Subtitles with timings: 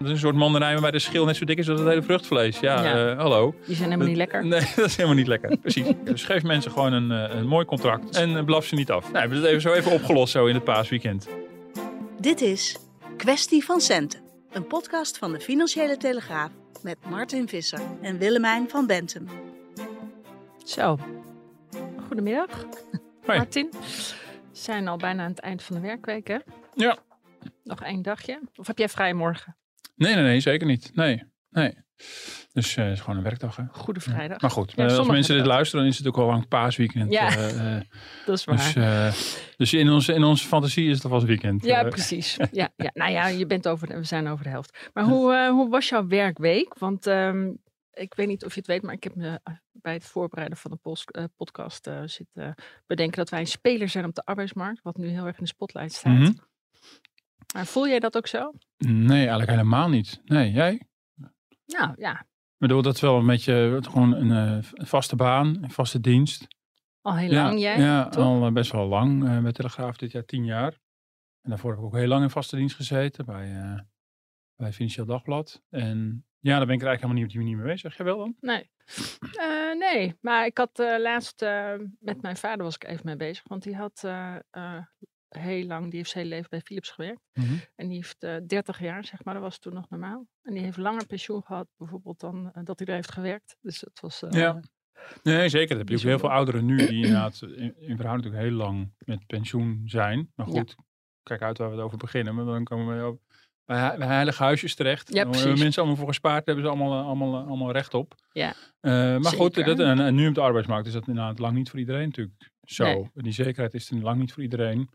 [0.00, 2.02] Dat is een soort mandarijn waarbij de schil net zo dik is als het hele
[2.02, 2.60] vruchtvlees.
[2.60, 3.10] Ja, Ja.
[3.10, 3.54] eh, hallo.
[3.66, 4.46] Die zijn helemaal niet lekker.
[4.46, 5.56] Nee, dat is helemaal niet lekker.
[5.56, 5.86] Precies.
[6.04, 9.00] Dus geef mensen gewoon een, eh, een mooi contract en eh, blaf ze niet af.
[9.02, 11.28] Nou, we hebben het even zo even opgelost zo in het paasweekend.
[12.20, 12.78] Dit is
[13.16, 14.20] Kwestie van Centen,
[14.52, 16.50] een podcast van de Financiële Telegraaf
[16.82, 19.26] met Martin Visser en Willemijn van Bentum.
[20.64, 20.98] Zo.
[22.06, 22.48] Goedemiddag,
[23.24, 23.38] Hoi.
[23.38, 23.68] Martin.
[23.70, 23.78] We
[24.52, 26.36] zijn al bijna aan het eind van de werkweek, hè?
[26.74, 26.96] Ja.
[27.64, 28.40] Nog één dagje.
[28.56, 29.56] Of heb jij vrij morgen?
[30.00, 30.90] Nee, nee, nee, zeker niet.
[30.94, 31.74] Nee, nee.
[32.52, 33.56] Dus eh, het is gewoon een werkdag.
[33.56, 33.62] Hè.
[33.72, 34.40] Goede vrijdag.
[34.40, 37.12] Maar goed, Ja, eh, als mensen dit luisteren, dan is het ook al lang paasweekend.
[37.12, 37.36] Ja.
[37.36, 37.80] eh,
[38.26, 38.72] Dat is waar.
[38.74, 41.64] dus dus in, onze, in onze fantasie is het alvast weekend.
[41.64, 42.36] ja, precies.
[42.52, 42.90] Ja, ja.
[43.00, 44.90] Nou ja, je bent over de, we zijn over de helft.
[44.94, 46.78] Maar hoe, hoe was jouw werkweek?
[46.78, 47.50] Want ehm,
[47.92, 49.40] ik weet niet of je het weet, maar ik heb me
[49.72, 52.54] bij het voorbereiden van de post- podcast zitten
[52.86, 55.48] bedenken dat wij een speler zijn op de arbeidsmarkt, wat nu heel erg in de
[55.48, 56.12] spotlight staat.
[56.18, 56.32] Mhm.
[57.52, 58.52] Maar voel jij dat ook zo?
[58.78, 60.20] Nee, eigenlijk helemaal niet.
[60.24, 60.82] Nee, jij?
[61.66, 65.70] Nou ja, Ik bedoel, dat is wel een beetje gewoon een eh, vaste baan, een
[65.70, 66.46] vaste dienst.
[67.00, 67.78] al heel ja, lang jij.
[67.78, 68.24] Ja, toch?
[68.24, 70.72] al eh, best wel lang eh, bij Telegraaf, dit jaar tien jaar.
[71.42, 73.76] En daarvoor heb ik ook heel lang in vaste dienst gezeten bij,
[74.56, 75.62] bij Financieel Dagblad.
[75.70, 77.96] En ja, daar ben ik er eigenlijk helemaal niet op die manier mee bezig.
[77.96, 78.36] Jij wel dan?
[78.40, 78.70] Nee.
[79.78, 81.40] Nee, maar ik had laatst
[81.98, 83.48] met mijn vader was ik even mee bezig.
[83.48, 84.04] Want die had
[85.38, 87.20] heel lang, die heeft zijn hele leven bij Philips gewerkt.
[87.76, 90.26] En die heeft eh 30 jaar, zeg maar, dat was toen nog normaal.
[90.42, 93.56] En die heeft langer pensioen gehad, bijvoorbeeld, dan eh, dat hij er heeft gewerkt.
[93.60, 94.22] Dus het was...
[94.22, 94.60] eh, Ja.
[95.22, 95.68] Nee, zeker.
[95.68, 97.50] Dat heb je ook heel veel ouderen nu die inderdaad in,
[97.80, 100.32] in verhouding natuurlijk heel lang met pensioen zijn.
[100.34, 100.52] Maar Ja.
[100.58, 100.74] goed,
[101.22, 102.34] kijk uit waar we het over beginnen.
[102.34, 103.20] Maar dan komen we op,
[103.64, 105.14] bij, bij heilige huisjes terecht.
[105.14, 106.46] Ja, Daar hebben mensen allemaal voor gespaard.
[106.46, 108.14] Daar hebben ze allemaal, eh, allemaal, eh, allemaal recht op.
[108.32, 108.54] Ja.
[108.80, 111.70] Eh, maar goed, dat, en, en nu op de arbeidsmarkt is dat inderdaad lang niet
[111.70, 112.84] voor iedereen natuurlijk zo.
[112.84, 113.10] Nee.
[113.14, 114.90] Die zekerheid is er lang niet voor iedereen.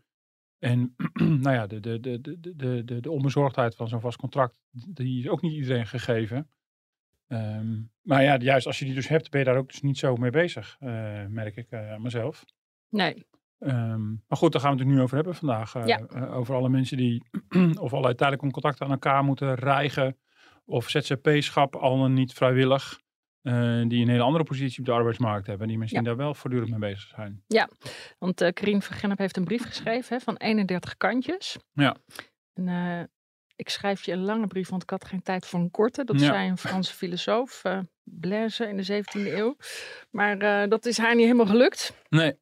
[0.58, 0.94] En
[1.44, 5.18] nou ja, de, de, de, de, de, de, de onbezorgdheid van zo'n vast contract, die
[5.22, 6.50] is ook niet iedereen gegeven.
[7.26, 9.98] Ehm, maar ja, juist als je die dus hebt, ben je daar ook dus niet
[9.98, 10.88] zo mee bezig, eh,
[11.26, 12.44] merk ik eh, aan mezelf.
[12.88, 13.26] Nee,
[13.58, 15.74] Ehm, maar goed, daar gaan we het nu over hebben vandaag.
[15.74, 16.00] eh, Ja.
[16.30, 17.22] over alle mensen die
[17.80, 20.16] of allerlei tijdelijke contracten aan elkaar moeten rijgen.
[20.64, 23.00] Of ZZP-schap, al dan niet vrijwillig.
[23.46, 25.68] Eh, die een hele andere positie op de arbeidsmarkt hebben.
[25.68, 26.06] Die misschien Ja.
[26.08, 27.44] daar wel voortdurend mee bezig zijn.
[28.18, 31.56] want eh Karin van Gennep heeft een brief geschreven hè, van 31 kantjes.
[31.72, 31.96] Ja.
[32.52, 33.02] En eh,
[33.56, 36.04] ik schrijf je een lange brief, want ik had geen tijd voor een korte.
[36.04, 36.26] Dat Ja.
[36.26, 37.62] zei een Franse filosoof,
[38.04, 39.56] Blaise in de 17e eeuw.
[40.10, 41.92] Maar dat is haar niet helemaal gelukt.
[42.08, 42.38] Nee,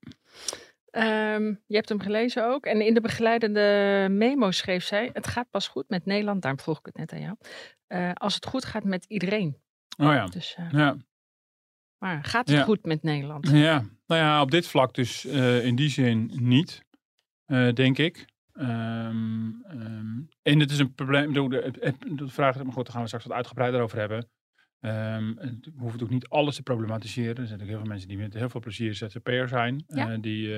[0.91, 2.67] Ehm, je hebt hem gelezen ook.
[2.67, 6.43] En in de begeleidende memo schreef zij: Het gaat pas goed met Nederland.
[6.43, 7.37] Daarom vroeg ik het net aan jou.
[8.15, 9.63] als het goed gaat met iedereen.
[9.97, 10.27] Oh ja.
[10.27, 10.97] Dus, eh, Ja,
[11.99, 12.65] maar gaat het Ja.
[12.65, 13.49] goed met Nederland?
[13.51, 13.85] ja.
[14.07, 16.85] Nou ja, op dit vlak dus eh, in die zin niet,
[17.45, 18.33] eh, denk ik.
[18.53, 23.25] Ehm, ehm, en het is een probleem, de, vraag, maar goed, daar gaan we straks
[23.25, 24.29] wat uitgebreider over hebben.
[24.81, 27.29] Ehm, het- we hoeven ook niet alles te problematiseren.
[27.37, 29.85] Er zijn natuurlijk heel veel mensen die met heel veel plezier ZZP'er zijn.
[29.87, 30.17] Ja.
[30.17, 30.49] die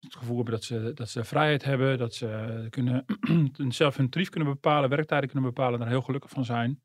[0.00, 1.98] het gevoel hebben dat ze, dat ze vrijheid hebben.
[1.98, 3.04] Dat ze kunnen
[3.68, 5.78] zelf hun tarief kunnen bepalen, werktijden kunnen bepalen.
[5.78, 6.82] Daar heel gelukkig van zijn.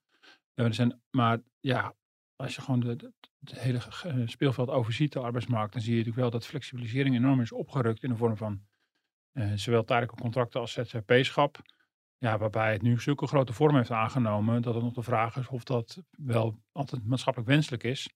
[0.56, 1.96] Er zijn maar ja,
[2.36, 6.40] als je gewoon het hele eh, speelveld overziet, de arbeidsmarkt, dan zie je natuurlijk wel
[6.40, 8.62] dat flexibilisering enorm is opgerukt in de vorm van
[9.32, 11.58] eh, zowel tijdelijke contracten als ZZP-schap.
[12.18, 15.48] Ja, waarbij het nu zulke grote vorm heeft aangenomen dat het nog de vraag is
[15.48, 18.10] of dat wel altijd maatschappelijk wenselijk is.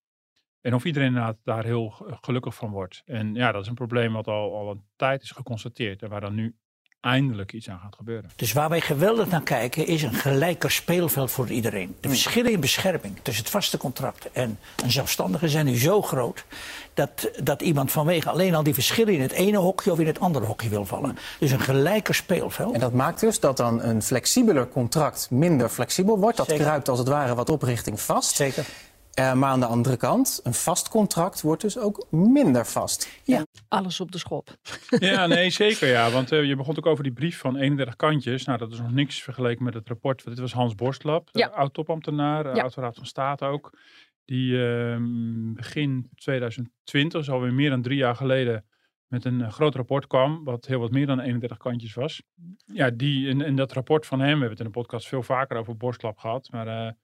[0.61, 3.01] En of iedereen inderdaad daar heel ge- gelukkig van wordt.
[3.05, 6.21] En ja, dat is een probleem wat al, al een tijd is geconstateerd en waar
[6.21, 6.55] dan nu
[7.01, 8.29] eindelijk iets aan gaat gebeuren.
[8.35, 11.95] Dus waar wij geweldig naar kijken is een gelijker speelveld voor iedereen.
[11.99, 16.45] De verschillen in bescherming tussen het vaste contract en een zelfstandige zijn nu zo groot
[16.93, 20.19] dat, dat iemand vanwege alleen al die verschillen in het ene hokje of in het
[20.19, 21.17] andere hokje wil vallen.
[21.39, 22.73] Dus een gelijker speelveld.
[22.73, 26.37] En dat maakt dus dat dan een flexibeler contract minder flexibel wordt.
[26.37, 26.63] Dat Zeker.
[26.63, 28.35] kruipt als het ware wat op richting vast.
[28.35, 28.65] Zeker.
[29.13, 33.21] Eh, maar aan de andere kant, een vast contract wordt dus ook minder vast.
[33.67, 34.49] Alles op de schop.
[34.89, 36.09] Ja, nee, zeker ja.
[36.11, 38.45] Want eh, je begon ook over die brief van 31 kantjes.
[38.45, 40.25] Nou, dat is nog niks vergeleken met het rapport.
[40.25, 41.47] Dit was Hans Borstlap, Ja.
[41.47, 42.61] oud-topambtenaar, eh, Ja.
[42.61, 43.77] oud-raad van State ook.
[44.25, 48.65] Die ehm, begin 2020, dus alweer meer dan drie jaar geleden,
[49.07, 50.43] met een groot rapport kwam.
[50.43, 52.21] Wat heel wat meer dan 31 kantjes was.
[52.65, 55.23] Ja, die, en, en dat rapport van hem, we hebben het in de podcast veel
[55.23, 56.51] vaker over Borstlap gehad.
[56.51, 56.95] Maar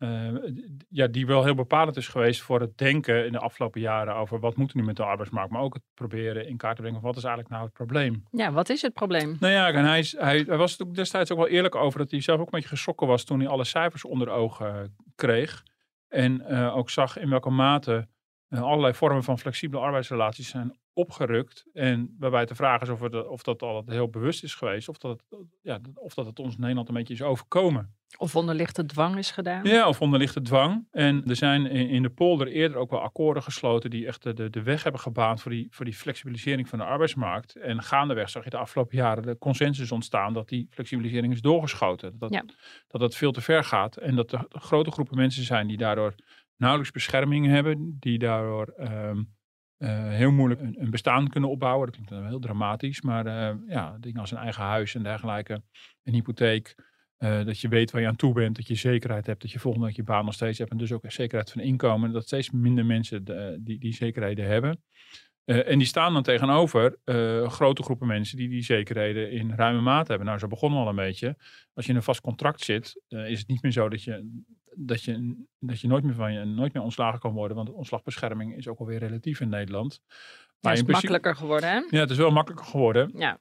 [0.00, 0.34] eh, eh,
[0.88, 4.40] ja, die wel heel bepalend is geweest voor het denken in de afgelopen jaren over
[4.40, 7.00] wat moet er nu met de arbeidsmarkt, maar ook het proberen in kaart te brengen
[7.00, 8.24] wat is eigenlijk nou het probleem.
[8.30, 9.36] Ja, wat is het probleem?
[9.40, 12.10] Nou ja, en hij, is, hij, hij was er destijds ook wel eerlijk over dat
[12.10, 15.62] hij zelf ook een beetje geschrokken was toen hij alle cijfers onder ogen kreeg.
[16.08, 18.08] En uh, ook zag in welke mate
[18.48, 21.66] uh, allerlei vormen van flexibele arbeidsrelaties zijn opgerukt.
[21.72, 24.88] En waarbij de vraag is of, of dat al heel bewust is geweest.
[24.88, 27.94] Of dat, het, ja, of dat het ons in Nederland een beetje is overkomen.
[28.18, 29.64] Of onder lichte dwang is gedaan.
[29.64, 30.86] Ja, of onder lichte dwang.
[30.90, 34.62] En er zijn in, de polder eerder ook wel akkoorden gesloten die echt de, de
[34.62, 37.56] weg hebben gebaand voor die, voor die flexibilisering van de arbeidsmarkt.
[37.56, 42.18] En gaandeweg zag je de afgelopen jaren de consensus ontstaan dat die flexibilisering is doorgeschoten.
[42.18, 42.44] Dat, ja.
[42.86, 43.96] dat veel te ver gaat.
[43.96, 46.14] En dat er grote groepen mensen zijn die daardoor
[46.56, 49.38] nauwelijks bescherming hebben, die daardoor um,
[49.78, 51.86] uh, heel moeilijk een, een, bestaan kunnen opbouwen.
[51.86, 55.62] Dat klinkt dan heel dramatisch, maar uh, ja, dingen als een eigen huis en dergelijke,
[56.02, 56.74] een hypotheek,
[57.24, 59.58] uh, dat je weet waar je aan toe bent, dat je zekerheid hebt, dat je
[59.58, 62.24] volgende week je baan nog steeds hebt en dus ook een zekerheid van inkomen, dat
[62.24, 64.82] steeds minder mensen de, die, die zekerheden hebben.
[65.44, 69.80] Uh, en die staan dan tegenover uh, grote groepen mensen die die zekerheden in ruime
[69.80, 70.26] mate hebben.
[70.26, 71.36] Nou, zo begonnen we al een beetje.
[71.74, 74.42] Als je in een vast contract zit, is het niet meer zo dat je,
[74.74, 77.56] dat je, dat je nooit meer van je nooit meer ontslagen kan worden.
[77.56, 80.00] Want ontslagbescherming is ook alweer relatief in Nederland.
[80.60, 81.82] Maar het is makkelijker geworden, hè?
[81.88, 83.10] Ja, het is wel makkelijker geworden.
[83.14, 83.38] Ja.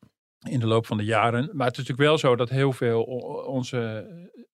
[0.48, 1.50] In de loop van de jaren.
[1.54, 3.04] Maar het is natuurlijk wel zo dat heel veel
[3.48, 4.08] onze,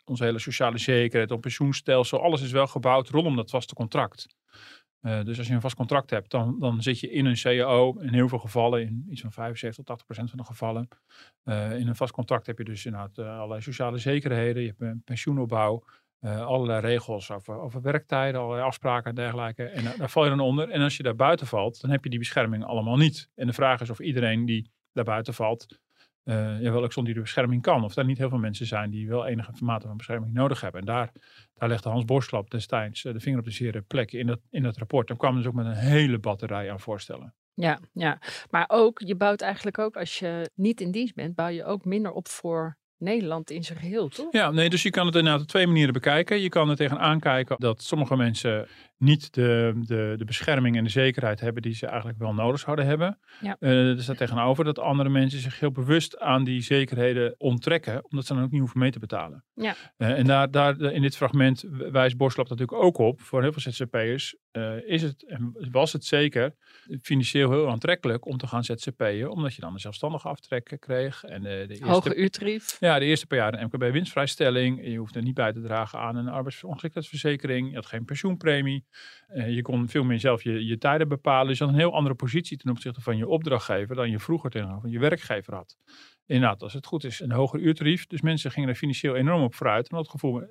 [0.06, 4.28] onze hele sociale zekerheid, ons pensioenstelsel, alles is wel gebouwd rondom dat vaste contract.
[5.06, 8.00] Uh, dus als je een vast contract hebt, dan, dan zit je in een CAO.
[8.00, 10.88] In heel veel gevallen, in iets van 75 tot 80 procent van de gevallen.
[11.44, 14.62] Uh, in een vast contract heb je dus inderdaad uh, allerlei sociale zekerheden.
[14.62, 15.84] Je hebt een pensioenopbouw.
[16.22, 19.64] allerlei regels over, over werktijden, allerlei afspraken en dergelijke.
[19.64, 20.70] En daar val je dan onder.
[20.70, 23.30] En als je daar buiten valt, dan heb je die bescherming allemaal niet.
[23.36, 25.80] En de vraag is of iedereen die daar buiten valt,
[26.24, 27.84] uh, ja, wel ook zonder die bescherming kan.
[27.84, 30.80] Of er niet heel veel mensen zijn die wel enige mate van bescherming nodig hebben.
[30.80, 31.12] En daar,
[31.54, 34.78] daar legde Hans Borslap destijds de vinger op de zere plek in dat, in dat
[34.78, 35.10] rapport.
[35.10, 37.34] En kwam dus ook met een hele batterij aan voorstellen.
[37.54, 38.20] Ja, ja,
[38.50, 41.86] maar ook, je bouwt eigenlijk ook, als je niet in dienst bent, bouw je ook
[41.86, 44.32] minder op voor Nederland in zijn geheel, toch?
[44.32, 46.42] Ja, nee, dus je kan het inderdaad op twee manieren bekijken.
[46.42, 50.90] Je kan er tegenaan kijken dat sommige mensen niet de, de, de bescherming en de
[50.90, 53.20] zekerheid hebben die ze eigenlijk wel nodig zouden hebben.
[53.42, 53.56] Ja.
[53.60, 58.26] Uh, er staat tegenover dat andere mensen zich heel bewust aan die zekerheden onttrekken, omdat
[58.26, 59.44] ze dan ook niet hoeven mee te betalen.
[59.54, 59.76] Ja.
[59.98, 63.72] Uh, en daar, daar in dit fragment wijst Borslap natuurlijk ook op, voor heel veel
[63.72, 66.56] ZZP'ers uh, is het, en was het zeker,
[67.02, 71.24] financieel heel aantrekkelijk om te gaan ZZP'en, omdat je dan een zelfstandige aftrek kreeg.
[71.24, 72.78] En de, de eerste, Hoge uurtarief.
[72.80, 74.88] Ja, de eerste paar jaar een MKB-winstvrijstelling.
[74.88, 77.70] Je hoefde niet bij te dragen aan een arbeidsongeschiktheidsverzekering.
[77.70, 78.86] Je had geen pensioenpremie.
[79.34, 81.48] Uh, je kon veel meer zelf je, je tijden bepalen.
[81.48, 84.50] Dus je had een heel andere positie ten opzichte van je opdrachtgever dan je vroeger
[84.50, 85.78] tegenover je werkgever had.
[86.26, 88.08] Inderdaad, als het goed is, een hoger uurtarief.
[88.08, 89.90] Dus mensen gingen er financieel enorm op vooruit.
[89.90, 90.42] En dat gevoel,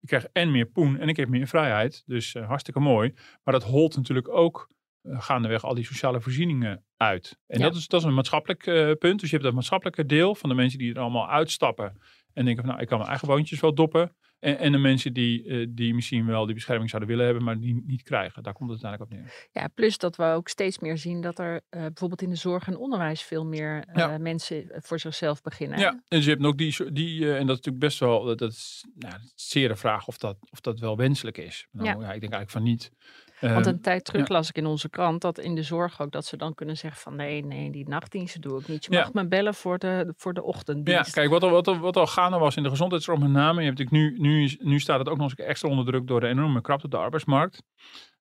[0.00, 2.02] ik krijg en meer poen en ik heb meer vrijheid.
[2.06, 3.12] Dus uh, hartstikke mooi.
[3.44, 4.68] Maar dat holt natuurlijk ook
[5.02, 7.38] uh, gaandeweg al die sociale voorzieningen uit.
[7.46, 7.64] En ja.
[7.64, 9.20] dat, is, dat is een maatschappelijk uh, punt.
[9.20, 12.00] Dus je hebt dat maatschappelijke deel van de mensen die er allemaal uitstappen.
[12.38, 14.16] En denken van nou, ik kan mijn eigen boontjes wel doppen.
[14.38, 17.58] En, en de mensen die, uh, die misschien wel die bescherming zouden willen hebben, maar
[17.58, 18.42] die niet krijgen.
[18.42, 19.48] Daar komt het uiteindelijk op neer.
[19.62, 22.66] Ja, plus dat we ook steeds meer zien dat er uh, bijvoorbeeld in de zorg
[22.66, 24.18] en onderwijs veel meer uh, ja.
[24.18, 25.78] mensen voor zichzelf beginnen.
[25.78, 28.84] Ja, en ze hebben ook die, die en dat is natuurlijk best wel, dat, is,
[28.94, 31.66] nou, zeer de vraag of dat, of dat wel wenselijk is.
[31.72, 31.92] Nou, ja.
[31.92, 32.12] ja.
[32.12, 32.92] ik denk eigenlijk van niet.
[33.40, 34.34] Want een tijd terug ja.
[34.34, 37.00] las ik in onze krant dat in de zorg ook dat ze dan kunnen zeggen
[37.00, 38.84] van nee, nee, die nachtdiensten doe ik niet.
[38.84, 39.22] Je mag ja.
[39.22, 41.06] me bellen voor de, voor de ochtenddienst.
[41.06, 43.60] Ja, kijk, wat al, wat, al, wat al gaande was in de gezondheidszorg met name.
[43.60, 46.20] Je hebt natuurlijk nu, nu, nu staat het ook nog eens extra onder druk door
[46.20, 47.62] de enorme krapte op de arbeidsmarkt.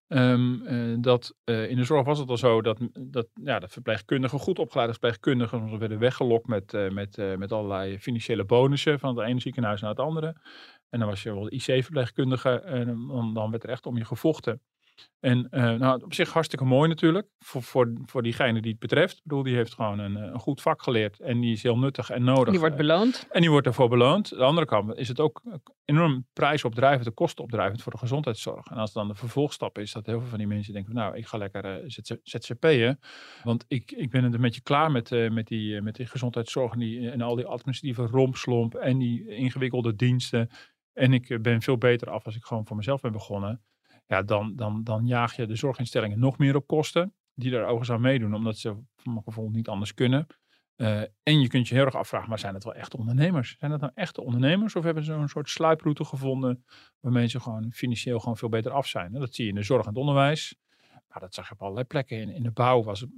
[0.10, 3.68] Um, uh, dat, uh, in de zorg was het al zo dat, dat ja, de
[3.68, 9.28] verpleegkundigen, goed opgeleide verpleegkundigen, werden weggelokt met, uh, met, met allerlei financiële bonussen van het
[9.28, 10.36] ene ziekenhuis naar het andere.
[10.90, 14.62] En dan was je wel IC-verpleegkundige en dan, dan werd er echt om je gevochten.
[15.20, 19.18] En uh, nou, op zich hartstikke mooi natuurlijk, voor, voor, voor diegene die het betreft.
[19.18, 22.10] Ik bedoel, die heeft gewoon een, een goed vak geleerd en die is heel nuttig
[22.10, 22.50] en nodig.
[22.50, 23.28] Die wordt beloond.
[23.32, 24.32] En die wordt daarvoor beloond.
[24.32, 25.42] Aan de andere kant is het ook
[25.86, 28.68] enorm prijsopdrijvend, de kostenopdrijvend voor de gezondheidszorg.
[28.68, 31.28] En als dan de vervolgstap is dat heel veel van die mensen denken, nou, ik
[31.28, 31.90] ga lekker uh,
[32.24, 33.00] ZZP'en,
[33.44, 36.74] want ik, ik ben het een beetje klaar met, uh, met, die, met die gezondheidszorg
[36.74, 40.50] en, die, en al die administratieve rompslomp en die ingewikkelde diensten.
[40.94, 43.62] En ik ben veel beter af als ik gewoon voor mezelf ben begonnen
[44.08, 47.14] ja, dan, dan, dan jaag je de zorginstellingen nog meer op kosten.
[47.34, 50.28] Die er overigens aan meedoen, omdat ze van mijn gevoel niet anders kunnen.
[50.78, 53.56] Uh, en je kunt je heel erg afvragen, maar zijn het wel echte ondernemers?
[53.60, 54.76] Zijn dat nou echte ondernemers?
[54.76, 56.66] Of hebben ze een soort sluiproute gevonden
[57.00, 59.14] waarmee ze gewoon financieel gewoon veel beter af zijn?
[59.14, 60.56] En dat zie je in de zorg en het onderwijs.
[61.08, 62.18] Maar dat zag je op allerlei plekken.
[62.18, 63.10] In, in de bouw was het,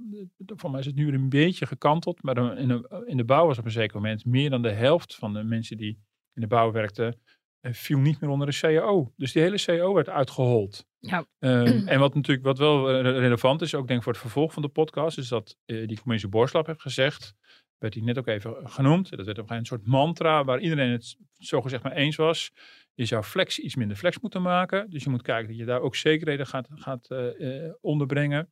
[0.46, 2.22] voor mij is het nu een beetje gekanteld.
[2.22, 5.14] Maar in de, in de bouw was op een zeker moment meer dan de helft
[5.14, 5.98] van de mensen die
[6.34, 7.12] in de bouw werkten eh,
[7.62, 9.12] viel niet meer onder de CAO.
[9.16, 10.86] Dus die hele CAO werd uitgehold.
[10.98, 11.26] Ja.
[11.38, 14.52] Ehm, en wat natuurlijk wat wel eh, relevant is, ook denk ik voor het vervolg
[14.52, 17.34] van de podcast, is dat eh, die commissie Borslap heeft gezegd,
[17.78, 21.16] werd hij net ook even genoemd, dat werd op een soort mantra waar iedereen het
[21.36, 22.52] zogezegd maar eens was.
[22.94, 24.90] Je zou flex iets minder flex moeten maken.
[24.90, 27.08] Dus je moet kijken dat je daar ook zekerheden gaat, gaat
[27.80, 28.50] onderbrengen.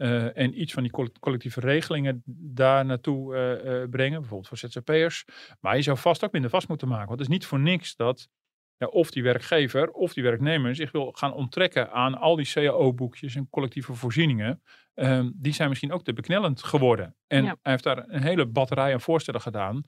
[0.00, 5.24] Uh, en iets van die collectieve regelingen daar naartoe uh, uh, brengen, bijvoorbeeld voor ZZP'ers.
[5.60, 7.06] Maar je zou vast ook minder vast moeten maken.
[7.06, 8.28] Want het is niet voor niks dat
[8.80, 13.34] ja, of die werkgever of die werknemer zich wil gaan onttrekken aan al die CAO-boekjes
[13.34, 14.62] en collectieve voorzieningen.
[14.94, 17.16] Ehm, die zijn misschien ook te beknellend geworden.
[17.26, 19.82] En hij heeft daar een hele batterij aan voorstellen gedaan,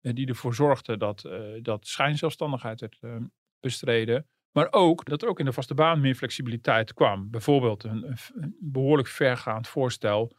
[0.00, 1.28] die ervoor zorgde dat,
[1.62, 3.24] dat schijnzelfstandigheid werd ehm,
[3.60, 4.26] bestreden.
[4.52, 7.30] Maar ook dat er ook in de vaste baan meer flexibiliteit kwam.
[7.30, 10.32] Bijvoorbeeld een, een behoorlijk vergaand voorstel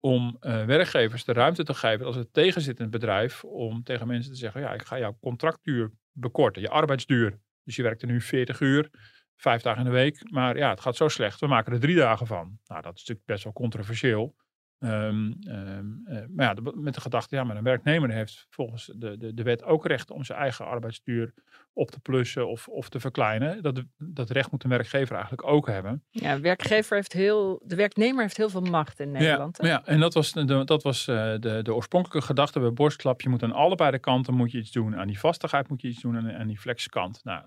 [0.00, 3.44] om uh, werkgevers de ruimte te geven als het tegenzit in het bedrijf.
[3.44, 7.38] Om tegen mensen te zeggen, ja, ik ga jouw contractduur bekorten, je arbeidsduur.
[7.64, 8.90] Dus je werkt er nu 40 uur,
[9.36, 10.30] vijf dagen in de week.
[10.30, 12.58] Maar ja, het gaat zo slecht, we maken er drie dagen van.
[12.66, 14.34] Nou, dat is natuurlijk best wel controversieel.
[14.78, 19.16] Um, um, uh, maar ja, met de gedachte, ja, maar een werknemer heeft volgens de,
[19.16, 21.34] de, de wet ook recht om zijn eigen arbeidsduur
[21.72, 23.62] op te plussen of, of te verkleinen.
[23.62, 26.04] Dat, dat recht moet een werkgever eigenlijk ook hebben.
[26.10, 29.58] Ja, werkgever heeft heel, de werknemer heeft heel veel macht in Nederland.
[29.60, 33.20] Ja, ja en dat was, de, dat was uh, de, de oorspronkelijke gedachte bij borstklap.
[33.20, 34.96] Je moet aan allebei de kanten moet je iets doen.
[34.96, 37.20] Aan die vastigheid moet je iets doen en aan die flexkant.
[37.24, 37.42] Nou,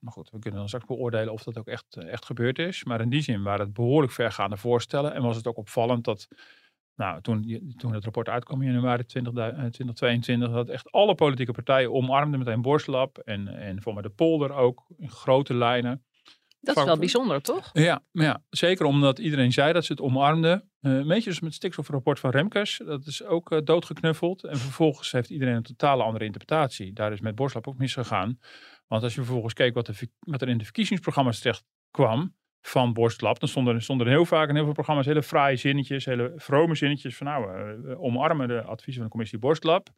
[0.00, 2.84] maar goed, we kunnen dan straks beoordelen of dat ook echt, echt gebeurd is.
[2.84, 5.14] Maar in die zin waren het behoorlijk vergaande voorstellen.
[5.14, 6.28] En was het ook opvallend dat
[7.00, 11.52] nou, toen, toen het rapport uitkwam in januari 20, 2022, eh, dat echt alle politieke
[11.52, 16.04] partijen omarmden meteen Borstlab en, en voor mij de polder ook in grote lijnen.
[16.60, 17.70] Dat is wel bijzonder, toch?
[17.72, 20.70] Ja, ja, zeker omdat iedereen zei dat ze het omarmden.
[20.80, 22.80] Uh, een beetje dus met het stikstofrapport van Remkes.
[22.84, 24.44] Dat is ook uh, doodgeknuffeld.
[24.44, 26.92] En vervolgens heeft iedereen een totale andere interpretatie.
[26.92, 28.38] Daar is met Borstlab ook misgegaan.
[28.86, 32.92] Want als je vervolgens keek wat, de, wat er in de verkiezingsprogramma's terecht kwam van
[32.92, 33.40] Borstlab.
[33.40, 36.32] Dan stonden, er, stonden er heel vaak in heel veel programma's hele fraaie zinnetjes, hele
[36.36, 39.88] vrome zinnetjes van nou, uh, omarmen de adviezen van de commissie Borstlab.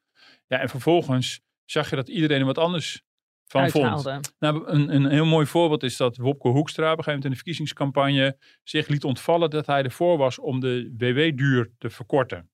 [0.47, 3.03] Ja, en vervolgens zag je dat iedereen er wat anders
[3.47, 4.33] van vond.
[4.39, 7.31] Nou, een, een heel mooi voorbeeld is dat Wopke Hoekstra op een gegeven moment in
[7.31, 12.51] de verkiezingscampagne zich liet ontvallen dat hij ervoor was om de WW-duur te verkorten.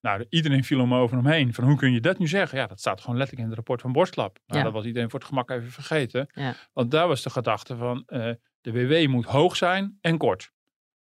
[0.00, 1.54] Nou, iedereen viel om over hem heen.
[1.54, 2.58] Van hoe kun je dat nu zeggen?
[2.58, 4.38] Ja, dat staat gewoon letterlijk in het rapport van Borstlab.
[4.46, 4.64] Nou, ja.
[4.64, 6.26] dat was iedereen voor het gemak even vergeten.
[6.34, 6.54] Ja.
[6.72, 10.50] Want daar was de gedachte van, uh, de WW moet hoog zijn en kort.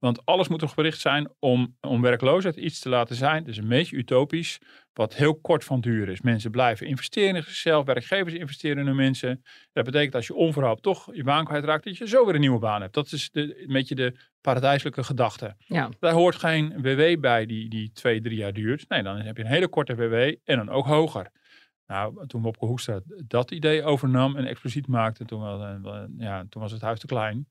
[0.01, 3.45] Want alles moet erop gericht zijn om, om werkloosheid iets te laten zijn.
[3.45, 4.59] Dus een beetje utopisch,
[4.93, 6.21] wat heel kort van duur is.
[6.21, 9.43] Mensen blijven investeren in zichzelf, werkgevers investeren in hun mensen.
[9.73, 12.59] Dat betekent als je onverhoopt toch je baan kwijtraakt, dat je zo weer een nieuwe
[12.59, 12.95] baan hebt.
[12.95, 15.55] Dat is de, een beetje de paradijselijke gedachte.
[15.59, 15.89] Ja.
[15.99, 18.89] Daar hoort geen WW bij die, die twee, drie jaar duurt.
[18.89, 20.15] Nee, dan heb je een hele korte WW
[20.45, 21.31] en dan ook hoger.
[21.91, 26.63] Nou, toen Wopke Hoekstra dat idee overnam en expliciet maakte, toen, wel, eh, ja, toen
[26.63, 27.47] was het huis te klein.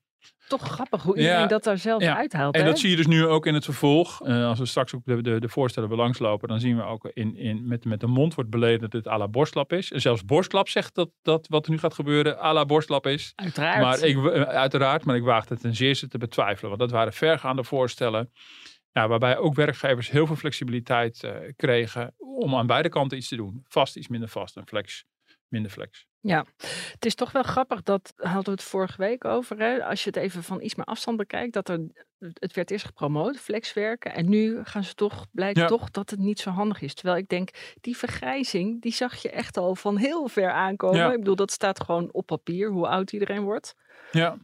[0.47, 2.15] Toch grappig hoe iedereen dat daar zelf ja.
[2.15, 2.55] uithaalt.
[2.55, 4.27] En dat zie je dus nu ook in het vervolg.
[4.27, 7.35] Uh, als we straks ook de, de, de voorstellen belangslopen, dan zien we ook in,
[7.35, 9.91] in, met, met de mond wordt beleden dat dit à la borstlap is.
[9.91, 13.33] En zelfs borstlap zegt dat, dat wat er nu gaat gebeuren à la borstlap is.
[13.35, 13.81] Uiteraard.
[13.81, 16.69] Maar ik, uh, uiteraard, maar ik waagde het ten zeerste te betwijfelen.
[16.69, 18.31] Want dat waren vergaande voorstellen.
[19.07, 23.65] Waarbij ook werkgevers heel veel flexibiliteit uh, kregen om aan beide kanten iets te doen.
[23.67, 25.05] Vast iets minder vast en flex
[25.49, 26.07] minder flex.
[26.21, 26.45] Ja,
[26.91, 29.57] het is toch wel grappig, dat hadden we het vorige week over.
[29.57, 29.85] Hè?
[29.85, 31.79] Als je het even van iets meer afstand bekijkt, dat er,
[32.19, 34.13] het werd eerst gepromoot, flexwerken.
[34.13, 36.93] En nu gaan ze toch, blijkt toch dat het niet zo handig is.
[36.93, 37.49] Terwijl ik denk,
[37.81, 41.11] die vergrijzing, die zag je echt al van heel ver aankomen.
[41.11, 43.75] Ik bedoel, dat staat gewoon op papier, hoe oud iedereen wordt.
[44.11, 44.37] Ja,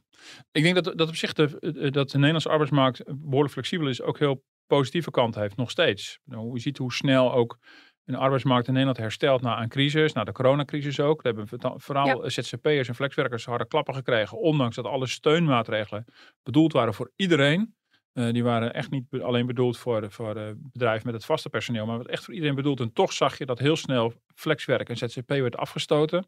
[0.52, 4.20] ik denk dat, dat op zich de, dat de Nederlandse arbeidsmarkt behoorlijk flexibel is, ook
[4.20, 6.20] heel positieve kant heeft, nog steeds.
[6.24, 7.58] Nou, je ziet hoe snel ook
[8.04, 11.22] de arbeidsmarkt in Nederland herstelt na een crisis, na de coronacrisis ook.
[11.22, 16.06] We hebben vooral ZZP'ers en flexwerkers harde klappen gekregen, ondanks dat alle steunmaatregelen
[16.44, 17.76] bedoeld waren voor iedereen.
[18.16, 21.86] Uh, die waren echt niet alleen bedoeld voor, voor uh, bedrijven met het vaste personeel,
[21.86, 22.80] maar echt voor iedereen bedoeld.
[22.80, 26.28] En toch zag je dat heel snel flexwerk en ZZP werd afgestoten.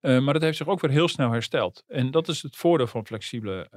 [0.00, 1.84] Uh, maar dat heeft zich ook weer heel snel hersteld.
[1.88, 3.68] En dat is het voordeel van flexibele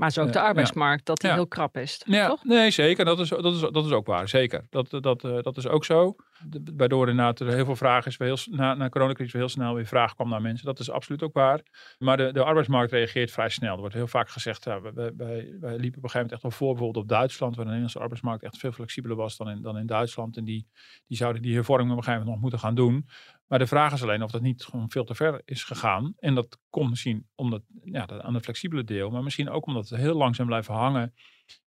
[0.00, 1.98] maar is ook de arbeidsmarkt dat die heel krap is.
[1.98, 2.44] Toch?
[2.44, 3.04] nee, zeker.
[3.04, 4.28] Dat is, dat, is, dat is ook waar.
[4.28, 4.66] Zeker.
[4.70, 6.14] Dat, dat, uh, dat is ook zo.
[6.44, 8.18] De, waardoor inderdaad er heel veel vraag is.
[8.18, 10.66] Heel, na, na coronacrisis heel snel weer vraag kwam naar mensen.
[10.66, 11.60] Dat is absoluut ook waar.
[11.98, 13.72] Maar de, de arbeidsmarkt reageert vrij snel.
[13.74, 14.64] Er wordt heel vaak gezegd.
[14.64, 17.56] Ja, wij, wij, wij liepen op een gegeven moment echt wel voor bijvoorbeeld op Duitsland.
[17.56, 20.36] Waar de Nederlandse arbeidsmarkt echt veel flexibeler was dan in, dan in Duitsland.
[20.36, 20.66] En die,
[21.06, 23.06] die zouden die hervorming op een gegeven moment nog moeten gaan doen.
[23.50, 26.14] Maar de vraag is alleen of dat niet gewoon veel te ver is gegaan.
[26.18, 29.96] En dat komt misschien omdat, ja, aan het flexibele deel, maar misschien ook omdat we
[29.96, 31.14] heel langzaam blijven hangen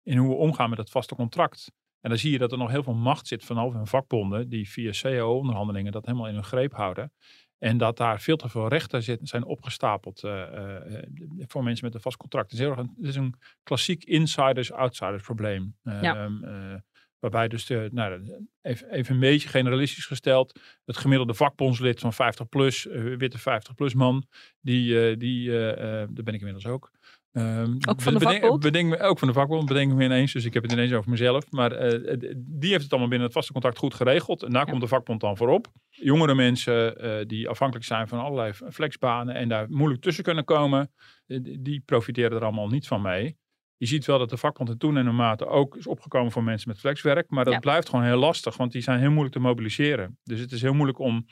[0.03, 1.73] in hoe we omgaan met het vaste contract.
[2.01, 4.69] En dan zie je dat er nog heel veel macht zit vanaf hun vakbonden, die
[4.69, 7.13] via cao-onderhandelingen dat helemaal in hun greep houden.
[7.59, 10.99] En dat daar veel te veel rechten zitten, zijn opgestapeld uh, uh,
[11.47, 12.51] voor mensen met een vast contract.
[12.51, 15.77] Het is, heel een, het is een klassiek insiders-outsiders probleem.
[15.83, 16.25] Ja.
[16.25, 16.83] Um,
[17.21, 22.49] waarbij dus, de, nou, even, even een beetje generalistisch gesteld, het gemiddelde vakbondslid van 50
[22.49, 22.85] plus,
[23.17, 24.27] witte 50 plus man,
[24.61, 26.91] die, die daar ben ik inmiddels ook.
[27.33, 28.61] Um, ook van de vakbond?
[28.61, 30.33] Bedenk, ook van de vakbond, bedenk me ineens.
[30.33, 31.51] Dus ik heb het ineens over mezelf.
[31.51, 34.43] Maar uh, die heeft het allemaal binnen het vaste contact goed geregeld.
[34.43, 35.67] En daar komt de vakbond dan voorop.
[35.89, 40.93] Jongere mensen uh, die afhankelijk zijn van allerlei flexbanen en daar moeilijk tussen kunnen komen,
[41.61, 43.37] die profiteren er allemaal niet van mee.
[43.81, 46.79] Je ziet wel dat de vakbond in toenemende mate ook is opgekomen voor mensen met
[46.79, 47.31] flexwerk.
[47.31, 47.59] Maar dat ja.
[47.59, 50.19] blijft gewoon heel lastig, want die zijn heel moeilijk te mobiliseren.
[50.25, 51.27] Dus het is heel moeilijk om,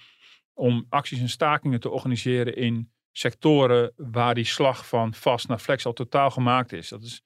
[0.52, 5.86] om acties en stakingen te organiseren in sectoren waar die slag van vast naar flex
[5.86, 6.88] al totaal gemaakt is.
[6.88, 7.22] Dat is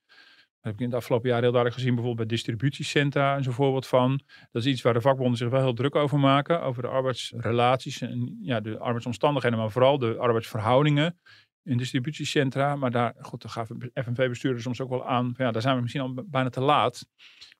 [0.60, 3.86] heb ik in het afgelopen jaar heel duidelijk gezien, bijvoorbeeld bij distributiecentra en zo voorbeeld
[3.86, 4.20] van.
[4.50, 8.00] Dat is iets waar de vakbonden zich wel heel druk over maken, over de arbeidsrelaties
[8.00, 11.20] en ja, de arbeidsomstandigheden, maar vooral de arbeidsverhoudingen
[11.64, 12.76] in distributiecentra.
[12.76, 15.80] Maar daar, goed, daar gaven FNV-bestuurders soms ook wel aan, van, ja, daar zijn we
[15.80, 17.06] misschien al bijna te laat.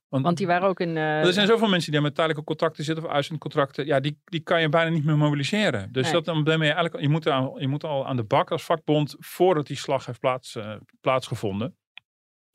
[0.09, 0.89] Want, Want die waren ook in.
[0.89, 1.25] Uh...
[1.25, 3.87] Er zijn zoveel mensen die met tijdelijke contracten zitten of uitzendcontracten.
[3.87, 5.93] Ja, die, die kan je bijna niet meer mobiliseren.
[5.93, 7.01] Dus dat, dan ben je eigenlijk.
[7.01, 10.21] Je moet, aan, je moet al aan de bak als vakbond voordat die slag heeft
[10.21, 11.77] plaats, uh, plaatsgevonden.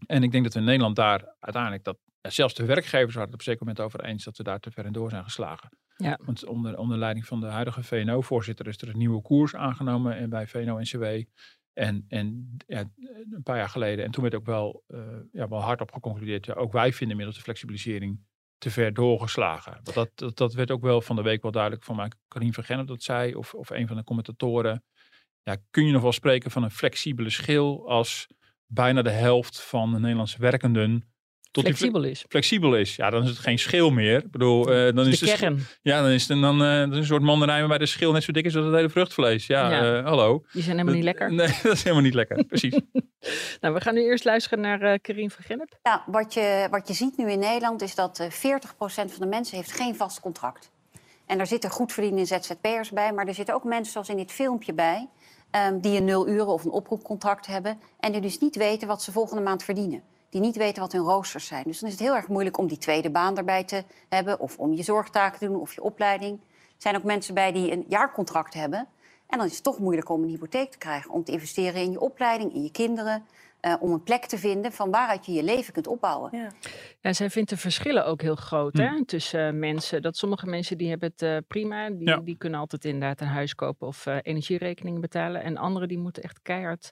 [0.06, 1.98] En ik denk dat we in Nederland daar uiteindelijk dat.
[2.22, 4.60] Ja, zelfs de werkgevers waren het op een zeker moment over eens dat we daar
[4.60, 5.70] te ver in door zijn geslagen.
[5.98, 6.20] Ja.
[6.26, 10.30] Want onder, onder leiding van de huidige VNO-voorzitter is er een nieuwe koers aangenomen en
[10.30, 11.04] bij VNO-NCW.
[11.74, 12.84] En, en ja,
[13.32, 15.00] een paar jaar geleden, en toen werd ook wel, uh,
[15.32, 18.20] ja, wel hard op geconcludeerd, ook wij vinden inmiddels de flexibilisering
[18.58, 19.72] te ver doorgeslagen.
[19.72, 22.54] Want dat, dat, dat werd ook wel van de week wel duidelijk van mij, Karin
[22.54, 24.84] van dat zei, of, of een van de commentatoren.
[25.44, 28.28] Ja, kun je nog wel spreken van een flexibele schil als
[28.66, 31.12] bijna de helft van de Nederlandse werkenden
[31.62, 32.26] flexibel is.
[32.30, 32.96] Flexibel is.
[32.96, 34.24] Ja, dan is het geen schil meer.
[34.24, 35.66] Ik bedoel, uh, dan is de kern.
[35.82, 38.46] ja, dan is het dan, uh, een soort mandarijn waarbij de schil net zo dik
[38.46, 39.48] is als het hele vruchtvlees.
[39.48, 39.98] Ja, ja.
[39.98, 40.44] Uh, hallo.
[40.52, 41.34] Die zijn helemaal niet lekker.
[41.34, 42.44] Nee, dat is helemaal niet lekker.
[42.44, 42.80] Precies.
[43.62, 45.80] nou, we gaan nu eerst luisteren naar uh, Karin van Gennep.
[45.84, 48.30] Ja, wat je, wat je ziet nu in Nederland is dat 40%
[48.88, 50.72] van de mensen heeft geen vast contract.
[51.26, 54.32] En daar zitten goed verdienende ZZP'ers bij, maar er zitten ook mensen zoals in dit
[54.32, 55.10] filmpje bij...
[55.68, 57.80] Um, die een nul uren of een oproepcontract hebben...
[58.00, 61.02] en die dus niet weten wat ze volgende maand verdienen die niet weten wat hun
[61.02, 61.64] roosters zijn.
[61.64, 64.40] Dus dan is het heel erg moeilijk om die tweede baan erbij te hebben...
[64.40, 66.40] of om je zorgtaken te doen of je opleiding.
[66.40, 68.88] Er zijn ook mensen bij die een jaarcontract hebben...
[69.28, 71.12] En dan is het toch moeilijk om een hypotheek te krijgen.
[71.12, 73.26] Om te investeren in je opleiding, in je kinderen.
[73.62, 76.38] Uh, om een plek te vinden van waaruit je je leven kunt opbouwen.
[76.38, 76.52] Ja,
[77.02, 79.04] ja zij vindt de verschillen ook heel groot hè, hm.
[79.04, 80.02] tussen uh, mensen.
[80.02, 81.90] Dat sommige mensen die hebben het uh, prima.
[81.90, 82.18] Die, ja.
[82.18, 85.44] die kunnen altijd inderdaad een huis kopen of energierekeningen betalen.
[85.44, 86.92] En anderen die moeten echt keihard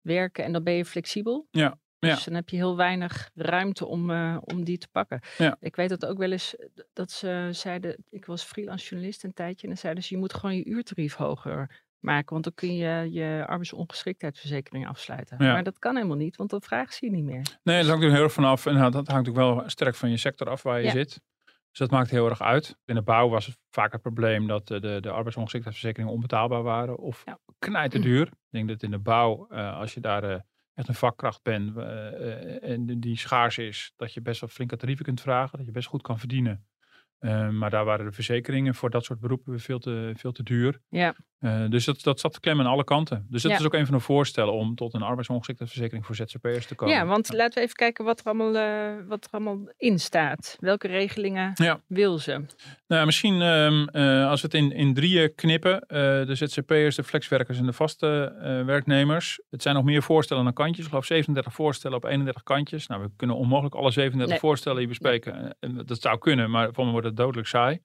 [0.00, 0.44] werken.
[0.44, 1.46] En dan ben je flexibel.
[1.50, 1.78] Ja.
[2.00, 2.24] Dus ja.
[2.24, 5.20] dan heb je heel weinig ruimte om, uh, om die te pakken.
[5.38, 5.56] Ja.
[5.60, 6.56] Ik weet dat ook wel eens
[6.92, 10.34] dat ze zeiden, ik was freelance journalist een tijdje, en dan zeiden ze, je moet
[10.34, 15.36] gewoon je uurtarief hoger maken, want dan kun je je arbeidsongeschiktheidsverzekering afsluiten.
[15.44, 15.52] Ja.
[15.52, 17.58] Maar dat kan helemaal niet, want dan vragen ze je niet meer.
[17.62, 18.66] Nee, dat hangt er heel erg vanaf.
[18.66, 21.20] En dat hangt ook wel sterk van je sector af waar je zit.
[21.44, 22.76] Dus dat maakt heel erg uit.
[22.84, 26.98] In de bouw was het vaak het probleem dat de, de, de arbeidsongeschiktheidsverzekeringen onbetaalbaar waren
[26.98, 27.24] of
[27.58, 28.26] knijterduur.
[28.50, 30.30] Ik denk dat in de bouw, uh, als je daar...
[30.30, 30.38] Uh,
[30.74, 35.04] echt een vakkracht bent uh, en die schaars is, dat je best wel flinke tarieven
[35.04, 36.64] kunt vragen, dat je best goed kan verdienen.
[37.20, 40.80] Uh, maar daar waren de verzekeringen voor dat soort beroepen veel te, veel te duur.
[40.88, 41.14] Ja.
[41.40, 43.26] Uh, dus dat, dat zat klem aan alle kanten.
[43.30, 43.58] Dus dat ja.
[43.58, 46.94] is ook een van de voorstellen om tot een arbeidsongeschiktheidsverzekering voor ZZP'ers te komen.
[46.94, 47.36] Ja, want ja.
[47.36, 50.56] laten we even kijken wat er allemaal, uh, wat er allemaal in staat.
[50.58, 51.80] Welke regelingen ja.
[51.86, 52.44] wil ze?
[52.86, 53.88] Nou, misschien um,
[54.24, 55.84] als we het in, in drieën knippen.
[55.88, 58.32] de ZZP'ers, de flexwerkers en de vaste
[58.66, 59.40] werknemers.
[59.50, 60.84] Het zijn nog meer voorstellen dan kantjes.
[60.84, 62.86] Ik geloof 37 voorstellen op 31 kantjes.
[62.86, 64.38] Nou, we kunnen onmogelijk alle 37 nee.
[64.38, 65.56] voorstellen hier bespreken.
[65.86, 67.80] dat zou kunnen, maar voor me wordt dodelijk saai.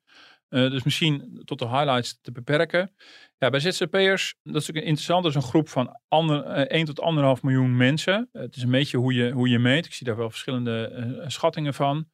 [0.50, 2.96] Uh, dus misschien tot de highlights te beperken.
[3.38, 5.24] Ja, bij ZZP'ers, dat is natuurlijk interessant.
[5.24, 7.00] Dat is een groep van ander, uh, 1 tot
[7.38, 8.30] 1,5 miljoen mensen.
[8.34, 9.86] Uh, het is een beetje hoe je, hoe je meet.
[9.86, 12.10] Ik zie daar wel verschillende uh, schattingen van.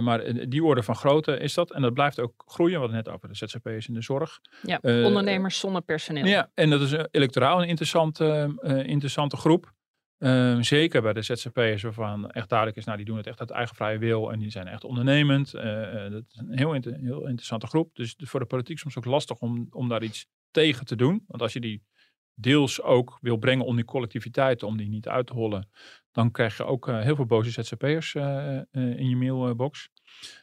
[0.00, 1.72] maar die orde van grootte is dat.
[1.72, 2.74] En dat blijft ook groeien.
[2.74, 4.38] We hadden net over de ZZP'ers in de zorg.
[4.62, 6.24] Ja, ondernemers zonder personeel.
[6.24, 8.54] Ja, en dat is electoraal een interessante,
[8.86, 9.74] interessante groep.
[10.18, 13.50] Um, zeker bij de ZZP'ers waarvan echt duidelijk is, nou die doen het echt uit
[13.50, 15.54] eigen vrije wil en die zijn echt ondernemend.
[15.54, 17.94] Uh, uh, dat is een heel, heel interessante groep.
[17.94, 21.24] Dus voor de politiek soms ook lastig om, om daar iets tegen te doen.
[21.26, 21.82] Want als je die
[22.34, 25.68] deels ook wil brengen om die collectiviteit, om die niet uit te hollen,
[26.12, 28.14] dan krijg je ook uh, heel veel boze ZZP'ers
[28.72, 29.88] in je mailbox.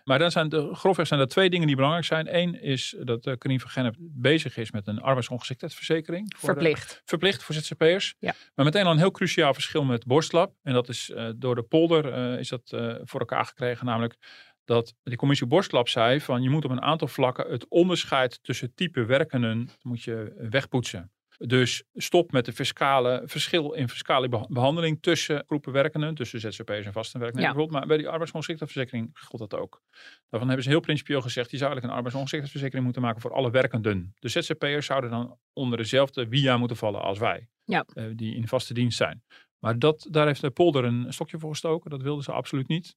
[0.03, 2.35] Maar dan zijn de, grofweg zijn er twee dingen die belangrijk zijn.
[2.35, 6.33] Eén is dat uh, Karin van Gennep bezig is met een arbeidsongeschiktheidsverzekering.
[6.37, 6.89] Voor verplicht.
[6.89, 8.15] De, verplicht voor ZZP'ers.
[8.19, 8.33] Ja.
[8.55, 10.53] Maar meteen al een heel cruciaal verschil met Borstlab.
[10.63, 13.85] En dat is uh, door de polder uh, is dat voor elkaar gekregen.
[13.85, 14.17] Namelijk
[14.65, 18.73] dat de commissie Borstlab zei van je moet op een aantal vlakken het onderscheid tussen
[18.75, 21.11] type werkenden moet je wegpoetsen.
[21.37, 26.93] Dus stop met de fiscale verschil in fiscale behandeling tussen groepen werkenden, tussen ZZP'ers en
[26.93, 27.79] vaste werknemers bijvoorbeeld.
[27.79, 29.81] Maar bij die arbeidsongeschiktheidsverzekering geldt dat ook.
[30.29, 33.51] Daarvan hebben ze heel principieel gezegd, die zou eigenlijk een arbeidsongeschiktheidsverzekering moeten maken voor alle
[33.51, 34.13] werkenden.
[34.19, 37.85] De ZZP'ers zouden dan onder dezelfde via moeten vallen als wij, ja.
[37.93, 39.23] uh, die in vaste dienst zijn.
[39.59, 41.89] Maar dat, daar heeft de polder een stokje voor gestoken.
[41.89, 42.95] Dat wilden ze absoluut niet.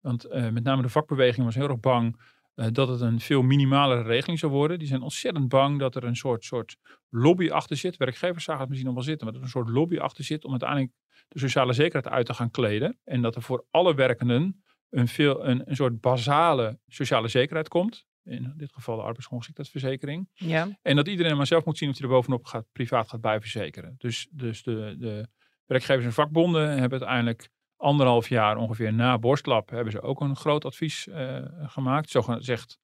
[0.00, 2.20] Want uh, met name de vakbeweging was heel erg bang
[2.58, 4.78] uh, dat het een veel minimalere regeling zou worden.
[4.78, 6.76] Die zijn ontzettend bang dat er een soort, soort
[7.08, 7.96] lobby achter zit.
[7.96, 10.44] Werkgevers zagen het misschien nog wel zitten, maar dat er een soort lobby achter zit
[10.44, 10.92] om uiteindelijk
[11.28, 12.98] de sociale zekerheid uit te gaan kleden.
[13.04, 18.06] En dat er voor alle werkenden een, veel, een, een soort basale sociale zekerheid komt.
[18.24, 20.28] In dit geval de arbeidsongeschiktheidsverzekering.
[20.34, 20.78] Ja.
[20.82, 23.94] En dat iedereen maar zelf moet zien of hij er bovenop gaat, privaat gaat bijverzekeren.
[23.98, 25.28] Dus, dus de, de
[25.66, 30.64] werkgevers en vakbonden hebben uiteindelijk anderhalf jaar ongeveer na Borstlab hebben ze ook een groot
[30.64, 32.10] advies uh, gemaakt.
[32.10, 32.78] Zo gezegd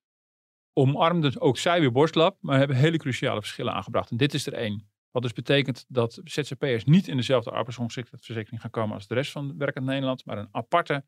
[0.73, 4.11] omarmden ook zij weer Borstlab, maar hebben hele cruciale verschillen aangebracht.
[4.11, 4.89] En dit is er één.
[5.11, 9.59] Wat dus betekent dat ZZP'ers niet in dezelfde arbeidsongeschiktheidsverzekering gaan komen als de rest van
[9.59, 11.05] werkend Nederland, maar een aparte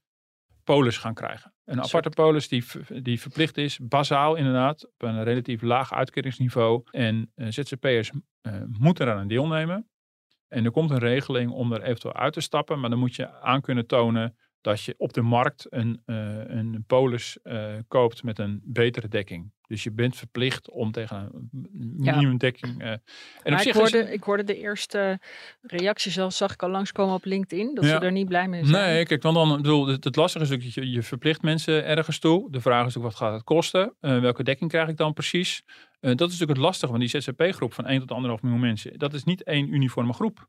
[0.64, 1.55] polis gaan krijgen.
[1.64, 2.64] Een aparte polis die,
[3.03, 6.83] die verplicht is, bazaal inderdaad, op een relatief laag uitkeringsniveau.
[6.90, 8.11] En uh, ZZP'ers
[8.42, 9.88] uh, moeten eraan deelnemen.
[10.49, 13.41] En er komt een regeling om er eventueel uit te stappen, maar dan moet je
[13.41, 18.39] aan kunnen tonen dat je op de markt een, uh, een polis uh, koopt met
[18.39, 19.53] een betere dekking.
[19.67, 21.51] Dus je bent verplicht om tegen een
[21.97, 22.83] minimumdekking.
[22.83, 23.03] Uh, en
[23.45, 24.11] maar ik, hoorde, is...
[24.11, 25.21] ik hoorde de eerste
[25.61, 27.99] reacties al, zag ik al langskomen op LinkedIn, dat ja.
[27.99, 28.83] ze er niet blij mee zijn.
[28.83, 32.19] Nee, kijk, want dan bedoel, het, het lastige is dat je, je verplicht mensen ergens
[32.19, 32.51] toe.
[32.51, 33.95] De vraag is ook wat gaat het kosten?
[34.01, 35.63] welke dekking krijg ik dan precies?
[36.01, 38.99] dat is natuurlijk het lastige van die ZZP-groep van 1 tot 1,5 miljoen mensen.
[38.99, 40.49] Dat is niet één uniforme groep.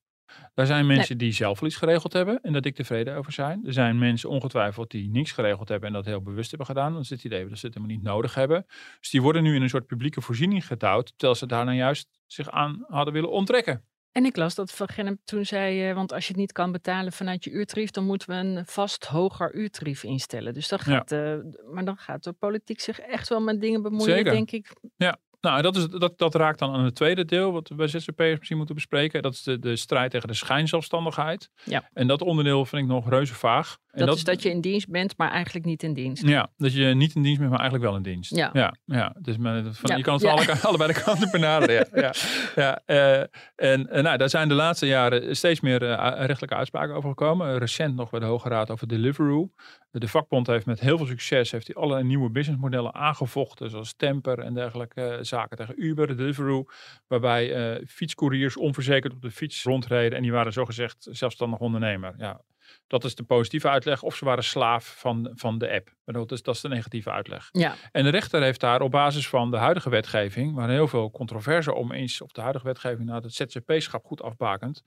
[0.54, 3.66] Daar zijn mensen die zelf iets geregeld hebben en dat ik tevreden over zijn.
[3.66, 6.94] Er zijn mensen ongetwijfeld die niks geregeld hebben en dat heel bewust hebben gedaan.
[6.94, 8.66] Dan zit het idee dat ze het helemaal niet nodig hebben.
[9.00, 12.08] Dus die worden nu in een soort publieke voorziening gedouwd, terwijl ze daar nou juist
[12.26, 13.84] zich aan hadden willen onttrekken.
[14.12, 16.72] En ik las dat Van Gennep toen zei, uh, want als je het niet kan
[16.72, 20.54] betalen vanuit je uurtarief, dan moeten we een vast hoger uurtarief instellen.
[20.54, 21.36] Dus dan gaat, ja.
[21.36, 24.32] uh, maar dan gaat de politiek zich echt wel met dingen bemoeien, Zeker.
[24.32, 24.74] denk ik.
[24.96, 25.18] Ja,
[25.50, 28.38] nou, dat, is, dat, dat raakt dan aan het tweede deel, wat we bij ZZP'ers
[28.38, 29.22] misschien moeten bespreken.
[29.22, 31.50] Dat is de, de strijd tegen de schijnzelfstandigheid.
[31.64, 31.90] Ja.
[31.94, 33.78] En dat onderdeel vind ik nog reuze vaag.
[33.98, 36.28] Dat, dat, is dat je in dienst bent, maar eigenlijk niet in dienst.
[36.28, 38.36] Ja, dat je niet in dienst bent, maar eigenlijk wel in dienst.
[38.36, 38.50] Ja.
[38.54, 39.16] Ja, ja.
[39.22, 39.96] Dus van, ja.
[39.96, 41.88] je kan het alle, allebei de kanten benaderen.
[41.94, 42.14] ja,
[42.56, 43.20] ja, ja.
[43.20, 47.10] Uh, en uh, nou, daar zijn de laatste jaren steeds meer uh, rechtelijke uitspraken over
[47.10, 47.58] gekomen.
[47.58, 49.52] Recent nog bij de Hoge Raad over Deliveroo.
[49.92, 54.54] De vakbond heeft met heel veel succes heeft allerlei nieuwe businessmodellen aangevochten, zoals Temper en
[54.54, 56.66] dergelijke zaken tegen Uber, Deliveroo,
[57.08, 62.14] waarbij fietscouriers onverzekerd op de fiets rondreden en die waren zogezegd zelfstandig ondernemer.
[62.18, 62.42] Ja,
[62.88, 64.04] dat is de positieve uitleg.
[64.04, 65.90] Of ze waren slaaf van, van de app.
[66.06, 67.50] Dat is, dat is de negatieve uitleg.
[67.52, 67.76] Ja.
[67.92, 71.74] En de rechter heeft daar op basis van de huidige wetgeving, waar heel veel controverse
[71.74, 74.84] om is, of de huidige wetgeving naar het ZZP-schap goed afbakend,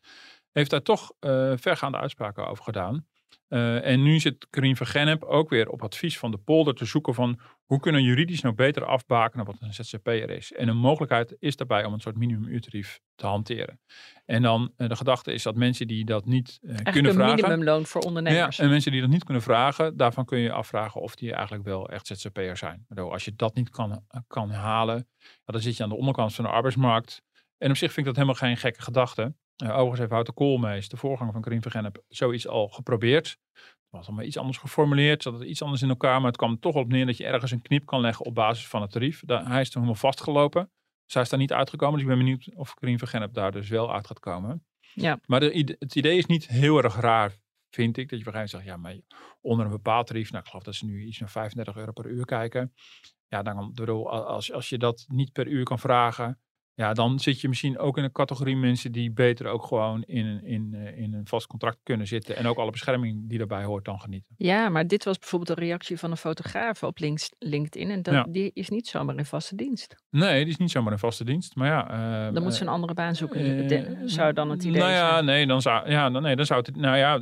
[0.53, 3.07] heeft daar toch uh, vergaande uitspraken over gedaan.
[3.51, 6.85] Uh, en nu zit Karin van Gennep ook weer op advies van de polder te
[6.85, 10.53] zoeken van hoe kunnen juridisch nou beter afbakenen wat een ZZP'er is.
[10.53, 13.81] En een mogelijkheid is daarbij om een soort minimumuurtarief te hanteren.
[14.25, 17.31] En dan uh, de gedachte is dat mensen die dat niet uh, kunnen een vragen.
[17.31, 18.57] een minimumloon voor ondernemers.
[18.57, 21.65] Ja, en mensen die dat niet kunnen vragen, daarvan kun je afvragen of die eigenlijk
[21.65, 22.85] wel echt ZZP'er zijn.
[22.89, 25.09] Waardoor als je dat niet kan, kan halen,
[25.45, 27.23] dan zit je aan de onderkant van de arbeidsmarkt.
[27.59, 29.35] En op zich vind ik dat helemaal geen gekke gedachte.
[29.63, 33.39] Uh, overigens heeft Wouter Koolmees, de voorganger van Karin Vergennep, zoiets al geprobeerd.
[33.53, 36.61] Het was allemaal iets anders geformuleerd, zat het iets anders in elkaar, maar het kwam
[36.61, 39.23] toch op neer dat je ergens een knip kan leggen op basis van het tarief.
[39.25, 40.71] Daar, hij is toen helemaal vastgelopen.
[41.07, 43.93] Zij is daar niet uitgekomen, dus ik ben benieuwd of Karin Vergennep daar dus wel
[43.93, 44.65] uit gaat komen.
[44.95, 45.21] Ja.
[45.27, 47.39] Maar de, het idee is niet heel erg raar,
[47.71, 48.97] vind ik, dat je begrijpt zegt, ja, maar
[49.41, 52.07] onder een bepaald tarief, nou ik geloof dat ze nu iets naar 35 euro per
[52.07, 52.75] uur kijken.
[53.29, 53.75] Ja, dan,
[54.07, 56.41] als, als je dat niet per uur kan vragen,
[56.81, 60.27] ja, dan zit je misschien ook in een categorie mensen die beter ook gewoon in
[60.27, 62.37] een, in, in een vast contract kunnen zitten.
[62.37, 64.35] En ook alle bescherming die daarbij hoort dan genieten.
[64.37, 66.99] Ja, maar dit was bijvoorbeeld een reactie van een fotograaf op
[67.39, 67.91] LinkedIn.
[67.91, 68.27] En dat, ja.
[68.29, 69.97] die is niet zomaar in vaste dienst.
[70.11, 71.55] Nee, die is niet zomaar in vaste dienst.
[71.55, 72.29] Maar ja.
[72.29, 73.73] Uh, dan moet ze een andere baan zoeken.
[73.73, 75.25] Uh, zou dan het idee nou ja, zijn.
[75.25, 76.77] Nee, dan zou, ja, dan, nee, dan zou het.
[76.77, 77.19] Nou ja,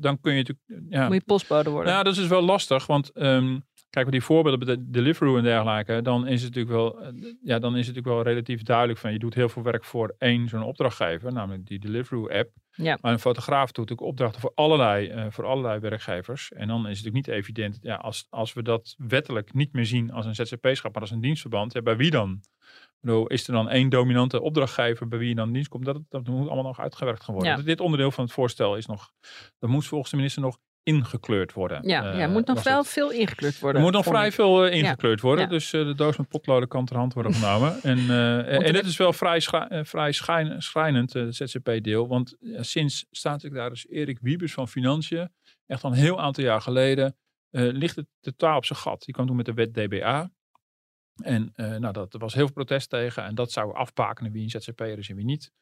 [0.00, 0.88] dan kun je natuurlijk.
[0.88, 1.06] Ja.
[1.06, 1.92] Moet je postbode worden.
[1.92, 2.86] Ja, dat is wel lastig.
[2.86, 3.10] Want.
[3.14, 7.12] Um, Kijk, bij die voorbeelden bij de Deliveroo en dergelijke, dan is het natuurlijk wel,
[7.42, 10.14] ja, dan is het natuurlijk wel relatief duidelijk van je doet heel veel werk voor
[10.18, 12.50] één zo'n opdrachtgever, namelijk die Deliveroo app.
[12.70, 12.98] Ja.
[13.00, 16.52] Maar een fotograaf doet ook opdrachten voor allerlei, uh, voor allerlei werkgevers.
[16.52, 19.86] En dan is het natuurlijk niet evident, ja, als, als we dat wettelijk niet meer
[19.86, 22.40] zien als een ZZP-schap, maar als een dienstverband, ja, bij wie dan?
[23.00, 25.84] Bedoel, is er dan één dominante opdrachtgever bij wie je dan dienst komt?
[25.84, 27.56] Dat, dat moet allemaal nog uitgewerkt gaan worden.
[27.56, 27.62] Ja.
[27.62, 29.12] Dit onderdeel van het voorstel is nog,
[29.58, 31.88] dat moet volgens de minister nog ingekleurd worden.
[31.88, 32.88] Ja, ja, eh, er moet nog wel het.
[32.88, 33.80] veel ingekleurd worden.
[33.80, 34.32] Er moet nog vrij ik.
[34.32, 35.44] veel eh, ingekleurd worden.
[35.44, 35.50] Ja.
[35.50, 37.82] Dus eh, de doos met potloden kan ter hand worden genomen.
[37.82, 38.10] en
[38.46, 39.40] en dit is wel vrij,
[39.84, 42.08] vrij schijn- schrijnend, het ZZP-deel.
[42.08, 45.32] Want sinds staat ik daar dus Erik Wiebes van Financiën,
[45.66, 47.16] echt al een heel aantal jaar geleden,
[47.50, 49.04] ligt het totaal op zijn gat.
[49.04, 50.30] Die kwam toen met de wet DBA.
[51.22, 53.24] En nou, dat, er was heel veel protest tegen.
[53.24, 55.52] En dat zou afbakenen wie een ZZP'er is en wie niet.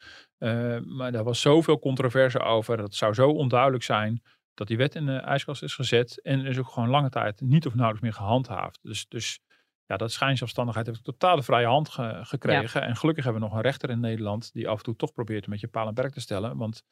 [0.84, 2.76] Maar daar was zoveel controverse over.
[2.76, 4.22] Dat zou zo onduidelijk zijn
[4.54, 6.20] dat die wet in de ijskast is gezet.
[6.22, 8.78] En is ook gewoon lange tijd niet of nauwelijks meer gehandhaafd.
[8.82, 9.40] Dus, dus
[9.86, 12.82] ja, dat schijnzelfstandigheid heeft totale vrije hand ge- gekregen.
[12.82, 15.44] En gelukkig hebben we nog een rechter in Nederland die af en toe toch probeert
[15.44, 16.56] een beetje paal en perk te stellen.
[16.56, 16.82] Want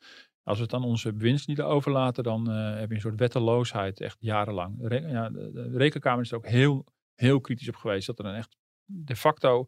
[0.42, 4.16] als we het aan onze bewindslieden overlaten, dan eh, heb je een soort wetteloosheid echt
[4.21, 4.77] jarenlang.
[4.81, 8.25] Re- ja, de, de rekenkamer is er ook heel, heel kritisch op geweest dat er
[8.25, 9.66] een echt de facto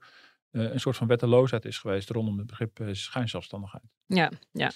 [0.50, 3.82] eh, een soort van wetteloosheid is geweest rondom het begrip eh, schijnzelfstandigheid.
[4.06, 4.70] Ja, ja.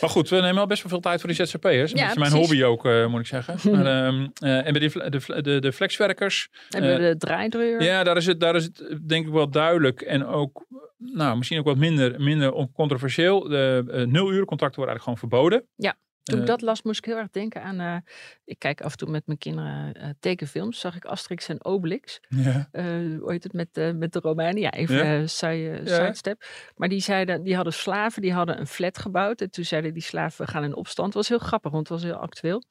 [0.00, 1.70] Maar goed, we nemen al best wel veel tijd voor die ZZP'ers.
[1.70, 2.32] Ja, beetje mijn precies.
[2.32, 3.54] hobby ook, eh, moet ik zeggen.
[3.72, 7.82] maar, ehm, eh, en bij die, de, de, de flexwerkers, Hebben we Eh, de draaideur?
[7.82, 11.58] ja, daar is, het, daar is het denk ik wel duidelijk en ook, nou, misschien
[11.58, 13.40] ook wat minder, minder on- controversieel.
[13.48, 15.66] De nul uur contracten worden eigenlijk gewoon verboden.
[16.28, 17.80] Toen ik Eh, dat las, moest ik heel erg denken aan.
[17.80, 17.96] eh,
[18.44, 20.80] ik kijk af en toe met mijn kinderen eh, tekenfilms.
[20.80, 22.20] Zag ik Asterix en Obelix.
[22.28, 22.68] Ja.
[23.20, 24.62] hoe heet het met, met de Romeinen?
[24.62, 25.26] Ja, even Ja.
[25.26, 25.94] side, Ja.
[25.94, 26.44] sidestep.
[26.76, 29.40] Maar die zeiden, die hadden slaven, die hadden een flat gebouwd.
[29.40, 31.06] En toen zeiden die slaven, we gaan in opstand.
[31.06, 32.62] Het was heel grappig, want het was heel actueel.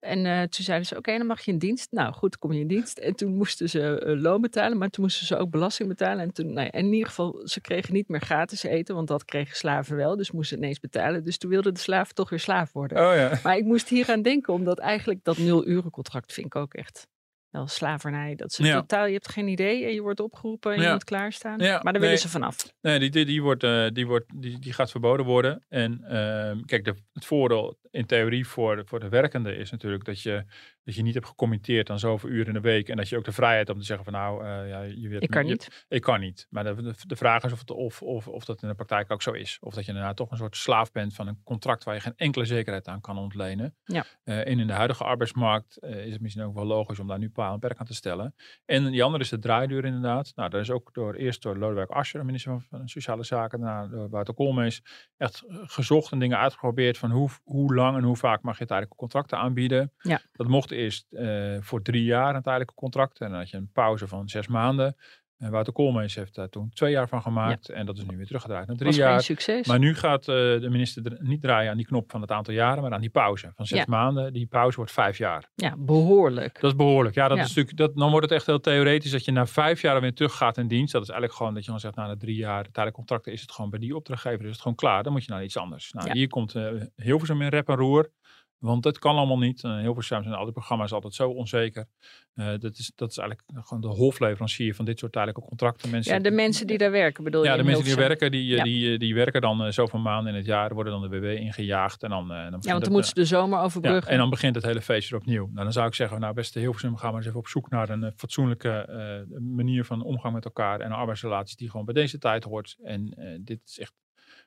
[0.00, 1.92] En toen zeiden ze, oké, dan mag je in dienst.
[1.92, 2.98] Nou goed, kom je in dienst.
[2.98, 6.22] En toen moesten ze loon betalen, maar toen moesten ze ook belasting betalen.
[6.22, 9.24] En toen, nou ja, in ieder geval, ze kregen niet meer gratis eten, want dat
[9.24, 10.16] kregen slaven wel.
[10.16, 11.24] Dus moesten ze ineens betalen.
[11.24, 12.97] Dus toen wilden de slaven toch weer slaaf worden.
[12.98, 13.38] Oh ja.
[13.44, 17.06] Maar ik moest hier aan denken, omdat eigenlijk dat nul-urencontract vind ik ook echt
[17.50, 18.34] wel slavernij.
[18.34, 18.80] Dat ze Ja.
[18.80, 21.58] totaal, je hebt geen idee en je wordt opgeroepen en je moet klaarstaan.
[21.58, 22.00] Ja, maar daar nee.
[22.00, 22.72] willen ze vanaf.
[22.80, 25.64] Nee, die, die, die, wordt, eh, die, wordt, die, die gaat verboden worden.
[25.68, 30.04] En ehm, kijk, de, het voordeel in theorie voor de, voor de werkende is natuurlijk
[30.04, 30.44] dat je,
[30.88, 32.88] dat je niet hebt gecommitteerd aan zoveel uren in de week.
[32.88, 35.08] En dat je ook de vrijheid hebt om te zeggen van nou, eh, ja, je
[35.08, 35.84] weet Ik kan je- niet.
[35.88, 36.46] Ik kan niet.
[36.50, 39.22] Maar de, de, vraag is of, het, of, of, of dat in de praktijk ook
[39.22, 39.58] zo is.
[39.60, 42.12] Of dat je daarna toch een soort slaaf bent van een contract waar je geen
[42.16, 43.76] enkele zekerheid aan kan ontlenen.
[43.84, 44.04] Ja.
[44.24, 47.18] Eh, en in de huidige arbeidsmarkt eh, is het misschien ook wel logisch om daar
[47.18, 48.34] nu paal en perk aan te stellen.
[48.64, 50.32] En die andere is de draaideur inderdaad.
[50.34, 53.86] Nou, daar is ook door, eerst door Lodewijk Asscher, minister van, van Sociale Zaken, daarna
[53.86, 54.82] door Wouter Koolmees,
[55.16, 58.96] echt gezocht en dingen uitgeprobeerd van hoe, hoe lang en hoe vaak mag je tijdelijke
[58.96, 59.92] contracten aanbieden.
[59.98, 60.20] Ja.
[60.32, 63.20] Dat mocht eerst eh, voor drie jaar een tijdelijke contract.
[63.20, 64.96] En dan had je een pauze van zes maanden.
[65.38, 67.68] En Wouter Koolmees heeft daar toen twee jaar van gemaakt.
[67.68, 69.22] En dat is nu weer teruggedraaid naar drie was jaar.
[69.22, 69.66] succes.
[69.66, 72.82] Maar nu gaat eh, de minister niet draaien aan die knop van het aantal jaren,
[72.82, 73.84] maar aan die pauze van zes Ja.
[73.88, 74.32] maanden.
[74.32, 75.50] Die pauze wordt vijf jaar.
[75.54, 76.60] Ja, behoorlijk.
[76.60, 77.14] Dat is behoorlijk.
[77.14, 77.42] Ja, dat Ja.
[77.42, 80.14] is natuurlijk, dat, dan wordt het echt heel theoretisch dat je na vijf jaar weer
[80.14, 80.92] terug gaat in dienst.
[80.92, 83.40] Dat is eigenlijk gewoon dat je dan zegt, nou, na drie jaar tijdelijk contracten is
[83.40, 85.02] het gewoon bij die opdrachtgever is het gewoon klaar.
[85.02, 85.92] Dan moet je naar iets anders.
[85.92, 88.10] Nou, hier komt uh, Hilversum in rep en roer.
[88.58, 89.62] Want het kan allemaal niet.
[89.62, 91.86] Uh, Hilversum zijn al die programma's altijd zo onzeker.
[92.34, 95.90] Uh, dat, is, dat is eigenlijk gewoon de hofleverancier van dit soort tijdelijke contracten.
[95.90, 97.48] Mensen, ja, de mensen die daar werken bedoel je?
[97.48, 98.62] ja, de mensen die werken, die, Ja.
[98.62, 102.02] die, die, werken dan uh, zoveel maanden in het jaar, worden dan de WW ingejaagd.
[102.02, 104.12] En dan, dan Ja, want het, dan moeten ze de zomer ja, overbruggen.
[104.12, 105.48] en dan begint het hele feest weer opnieuw.
[105.52, 107.88] Nou, dan zou ik zeggen, nou beste Hilversum, gaan we eens even op zoek naar
[107.88, 110.80] een fatsoenlijke manier van omgang met elkaar.
[110.80, 112.76] En een arbeidsrelatie die gewoon bij deze tijd hoort.
[112.82, 113.92] En dit is echt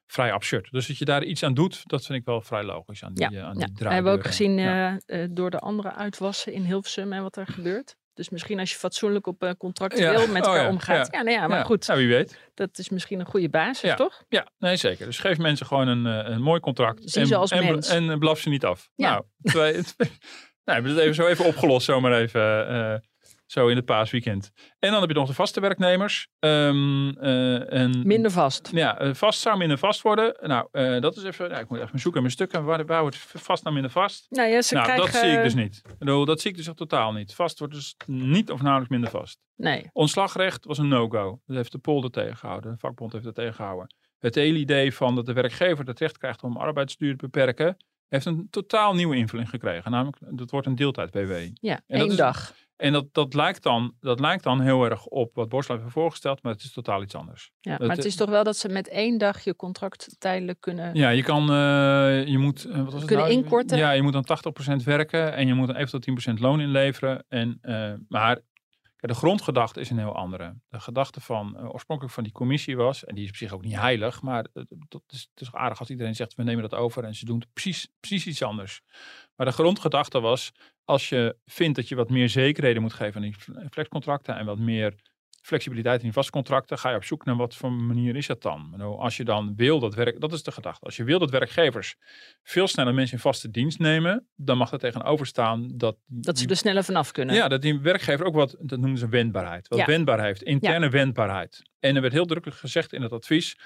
[0.08, 0.72] vrij absurd.
[0.72, 3.30] Dus dat je daar iets aan doet, dat vind ik wel vrij logisch aan die,
[3.30, 3.66] ja, uh, aan ja.
[3.66, 5.00] die We hebben ook gezien ja.
[5.06, 7.96] uh, door de andere uitwassen in Hilversum en wat er gebeurt.
[8.14, 10.28] Dus misschien als je fatsoenlijk op contractueel Ja.
[10.28, 10.70] met Oh, elkaar ja.
[10.70, 11.08] omgaat.
[11.12, 11.88] Ja, nou ja, maar goed.
[11.88, 12.40] Nou, wie weet.
[12.54, 14.24] Dat is misschien een goede basis, toch?
[14.30, 15.06] Ja, nee zeker.
[15.06, 17.02] Dus geef mensen gewoon een, een mooi contract.
[17.10, 17.88] Zie en, ze als en, mens.
[17.88, 18.90] En, en blaf ze niet af.
[18.96, 19.84] Nou, twee, nou,
[20.64, 23.02] we hebben het even zo even opgelost, zomaar even.
[23.52, 24.52] Zo in het paasweekend.
[24.80, 26.28] En dan heb je nog de vaste werknemers.
[26.40, 28.70] Um, uh, en, minder vast.
[28.74, 30.38] Ja, uh, vast zou minder vast worden.
[30.42, 31.50] Nou, uh, dat is even.
[31.50, 32.64] Nou, ik moet even zoeken mijn stukken.
[32.64, 34.26] Waar, waar wordt vast naar minder vast?
[34.30, 35.12] Nou, ja, ze nou krijgen...
[35.12, 35.82] dat zie ik dus niet.
[36.00, 37.34] Bedoel, dat zie ik dus echt totaal niet.
[37.34, 39.40] Vast wordt dus niet of nauwelijks minder vast.
[39.56, 39.90] Nee.
[39.94, 41.40] Ontslagrecht was een no-go.
[41.46, 42.72] Dat heeft de polder tegengehouden.
[42.72, 43.96] De vakbond heeft dat tegengehouden.
[44.20, 48.26] Het hele idee van dat de werkgever het recht krijgt om arbeidsduur te beperken, heeft
[48.26, 49.92] een totaal nieuwe invulling gekregen.
[49.92, 51.32] Namelijk, dat wordt een deeltijd-BW.
[51.54, 52.54] Ja, En één dat is- dag.
[52.82, 56.44] En dat, dat, lijkt dan, dat lijkt dan heel erg op wat Borstel heeft voorgesteld,
[56.44, 57.52] maar het is totaal iets anders.
[57.60, 60.62] Ja, dat- maar het is toch wel dat ze met één dag je contract tijdelijk
[60.62, 60.96] kunnen...
[60.96, 63.38] Ja, je kan, eh, je moet, eh, wat was het Kunnen nou?
[63.38, 63.78] inkorten.
[63.78, 67.26] Ja, je moet dan 80% werken en je moet dan eventueel 10% loon inleveren.
[67.28, 68.39] En, eh, maar
[69.02, 70.56] de grondgedachte is een heel andere.
[70.70, 73.63] De gedachte van, eh, oorspronkelijk van die commissie was, en die is op zich ook
[73.63, 76.62] niet heilig, maar het, dat is, het is toch aardig als iedereen zegt, we nemen
[76.70, 78.82] dat over en ze doen precies, precies iets anders.
[79.36, 80.52] Maar de grondgedachte was,
[80.86, 83.36] als je vindt dat je wat meer zekerheden moet geven aan die
[83.70, 84.94] flexcontracten en wat meer
[85.41, 88.41] flexibiliteit in die vaste contracten, ga je op zoek naar wat voor manier is dat
[88.41, 88.74] dan.
[88.78, 90.86] Nou, als je dan wil dat werk, dat is de gedachte.
[90.86, 91.96] Als je wil dat werkgevers
[92.44, 95.98] veel sneller mensen in vaste dienst nemen, dan mag er tegenover staan dat.
[96.06, 97.36] Dat ze er sneller vanaf kunnen.
[97.36, 99.67] ja, dat die werkgever ook wat, dat noemen ze wendbaarheid.
[99.67, 99.86] Wat Ja.
[99.86, 101.62] wendbaar heeft, interne wendbaarheid.
[101.80, 103.58] En er werd heel drukkelijk gezegd in het advies,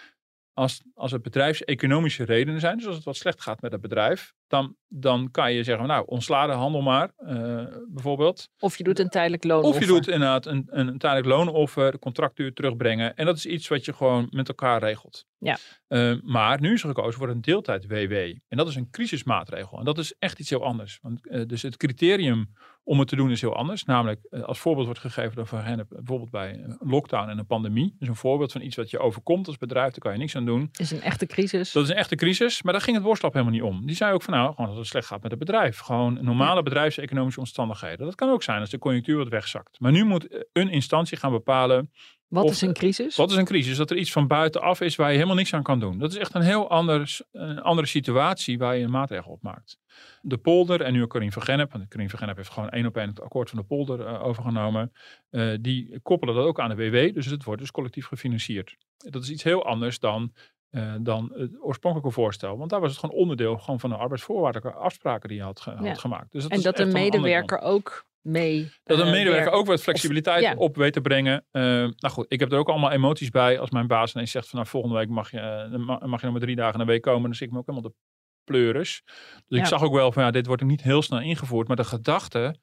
[0.54, 4.34] als, als het bedrijfseconomische redenen zijn, dus als het wat slecht gaat met het bedrijf,
[4.48, 8.50] dan, dan kan je zeggen, nou, ontsla de handel maar, eh, bijvoorbeeld.
[8.60, 9.64] Of je doet een tijdelijk loon.
[9.64, 13.16] Of je doet inderdaad een, een tijdelijk loonoffer, de contractuur terugbrengen.
[13.16, 15.26] En dat is iets wat je gewoon met elkaar regelt.
[15.38, 15.58] Ja.
[15.88, 18.14] Eh, maar nu is er gekozen voor een deeltijd WW.
[18.48, 19.80] En dat is een crisismaatregel.
[19.80, 21.00] En dat is echt iets heel anders.
[21.02, 22.54] Want, eh, dus het criterium
[22.84, 23.84] om het te doen is heel anders.
[23.84, 27.96] Namelijk, als voorbeeld wordt gegeven door Van bijvoorbeeld bij een lockdown en een pandemie.
[28.00, 30.46] Dus een voorbeeld van iets wat je overkomt als bedrijf, daar kan je niks aan
[30.46, 30.70] doen.
[30.78, 31.72] is een echte crisis.
[31.72, 33.86] Dat is een echte crisis, maar daar ging het worstlap helemaal niet om.
[33.86, 35.80] Die zei ook van nou, gewoon dat het slecht gaat met het bedrijf.
[35.80, 38.06] Gewoon normale bedrijfseconomische omstandigheden.
[38.06, 39.80] Dat kan ook zijn als de conjunctuur wat wegzakt.
[39.80, 41.92] Maar nu moet eh, een instantie gaan bepalen,
[42.28, 43.16] Wat of- is een crisis?
[43.16, 43.78] wat is een crisis?
[43.78, 45.98] Dat er iets van buitenaf is waar je helemaal niks aan kan doen.
[45.98, 49.78] Dat is echt een heel anders, een andere situatie waar je een maatregel op maakt.
[50.22, 52.98] De polder, en nu Corine van Gennep, want Corine van Gennep heeft gewoon één op
[52.98, 54.92] één het akkoord van de polder eh, overgenomen.
[55.30, 58.76] eh, die koppelen dat ook aan de WW, dus het wordt dus collectief gefinancierd.
[58.98, 60.34] Dat is iets heel anders dan,
[60.76, 62.58] eh, dan het oorspronkelijke voorstel.
[62.58, 65.72] Want daar was het gewoon onderdeel gewoon van de arbeidsvoorwaardelijke afspraken die je had, ge-
[65.72, 65.94] had Ja.
[65.94, 66.32] gemaakt.
[66.32, 68.72] Dus dat en dat een medewerker ook mee.
[68.84, 70.54] dat een eh, medewerker ook wat flexibiliteit ja.
[70.58, 71.46] op weet te brengen.
[71.52, 73.60] Eh, nou goed, ik heb er ook allemaal emoties bij.
[73.60, 75.68] Als mijn baas ineens zegt van nou, volgende week mag je,
[76.06, 77.22] mag je nog maar drie dagen in de week komen.
[77.24, 77.96] Dan zit ik me ook helemaal de
[78.44, 79.02] pleuris.
[79.06, 79.60] Dus Ja.
[79.60, 81.68] ik zag ook wel van ja, dit wordt niet heel snel ingevoerd.
[81.68, 82.56] Maar de gedachte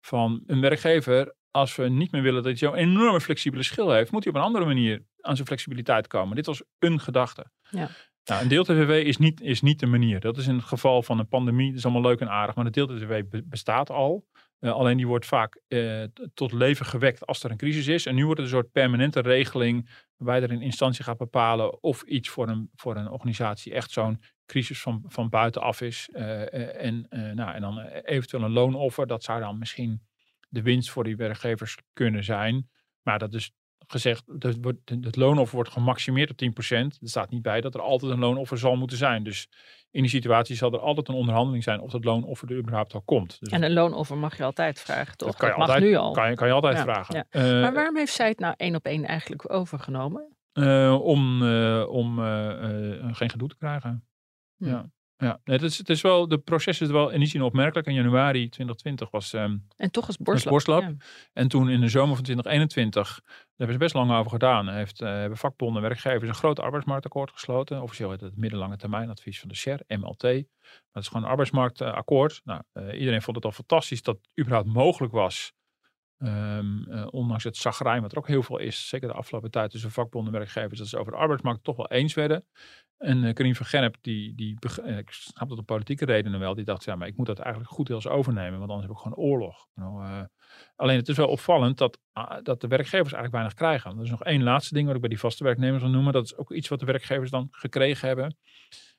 [0.00, 4.10] van een werkgever, als we niet meer willen dat hij zo'n enorme flexibele schil heeft,
[4.10, 6.36] moet hij op een andere manier aan zijn flexibiliteit komen.
[6.36, 7.46] Dit was een gedachte.
[7.70, 7.88] Ja.
[8.24, 10.20] Nou, een deeltijd-WW is niet, is niet de manier.
[10.20, 12.54] Dat is in het geval van een pandemie, dat is allemaal leuk en aardig.
[12.54, 14.26] Maar de deeltijd-WW be- bestaat al.
[14.58, 16.02] Eh, alleen die wordt vaak eh,
[16.34, 18.06] tot leven gewekt als er een crisis is.
[18.06, 22.02] En nu wordt het een soort permanente regeling waarbij er een instantie gaat bepalen of
[22.02, 26.08] iets voor een, voor een organisatie echt zo'n crisis van, van buitenaf is.
[26.12, 29.06] Eh, en, nou, en dan eventueel een loonoffer.
[29.06, 30.05] Dat zou dan misschien
[30.48, 32.70] de winst voor die werkgevers kunnen zijn.
[33.02, 33.50] Maar dat is
[33.86, 36.46] gezegd, dat wordt, het loonoffer wordt gemaximeerd op 10%.
[36.76, 39.22] Er staat niet bij dat er altijd een loonoffer zal moeten zijn.
[39.24, 39.48] Dus
[39.90, 43.02] in die situatie zal er altijd een onderhandeling zijn of dat loonoffer er überhaupt al
[43.02, 43.36] komt.
[43.40, 45.28] Dus En een loonoffer mag je altijd vragen, toch?
[45.28, 46.12] dat kan je mag altijd, nu al.
[46.12, 47.14] Kan je, kan je altijd Ja, vragen.
[47.14, 47.24] ja.
[47.30, 50.36] Eh, Maar waarom heeft zij het nou één op één eigenlijk overgenomen?
[50.52, 52.18] eh, om eh, om
[53.14, 54.06] geen gedoe te krijgen.
[54.56, 54.68] Hm.
[54.68, 54.90] Ja.
[55.18, 57.86] Ja, nee, het, is, het is wel, de proces is wel in die zin opmerkelijk.
[57.86, 60.08] In januari 2020 was ehm, En toch.
[60.18, 60.82] Borstlap.
[60.82, 60.94] Ja.
[61.32, 65.00] En toen in de zomer van 2021, daar hebben ze best lang over gedaan, heeft,
[65.00, 67.82] eh, hebben vakbonden en werkgevers een groot arbeidsmarktakkoord gesloten.
[67.82, 70.22] Officieel heet het middellange termijnadvies van de SHER, MLT.
[70.22, 70.32] Maar
[70.92, 72.40] het is gewoon een arbeidsmarktakkoord.
[72.44, 75.54] Nou, eh, iedereen vond het al fantastisch dat het überhaupt mogelijk was.
[76.18, 79.70] Ehm, eh, ondanks het zagrijn, wat er ook heel veel is, zeker de afgelopen tijd
[79.70, 82.46] tussen vakbonden en werkgevers, dat ze over de arbeidsmarkt toch wel eens werden.
[82.98, 86.54] En uh, Karim van Gennep, die, die, eh, ik snap dat de politieke redenen wel,
[86.54, 89.02] die dacht, ja, maar ik moet dat eigenlijk goed deels overnemen, want anders heb ik
[89.02, 89.66] gewoon oorlog.
[89.74, 90.22] Nou, eh,
[90.76, 93.96] alleen het is wel opvallend dat, ah, dat de werkgevers eigenlijk weinig krijgen.
[93.98, 96.12] Er is nog één laatste ding wat ik bij die vaste werknemers wil noemen.
[96.12, 98.36] Dat is ook iets wat de werkgevers dan gekregen hebben.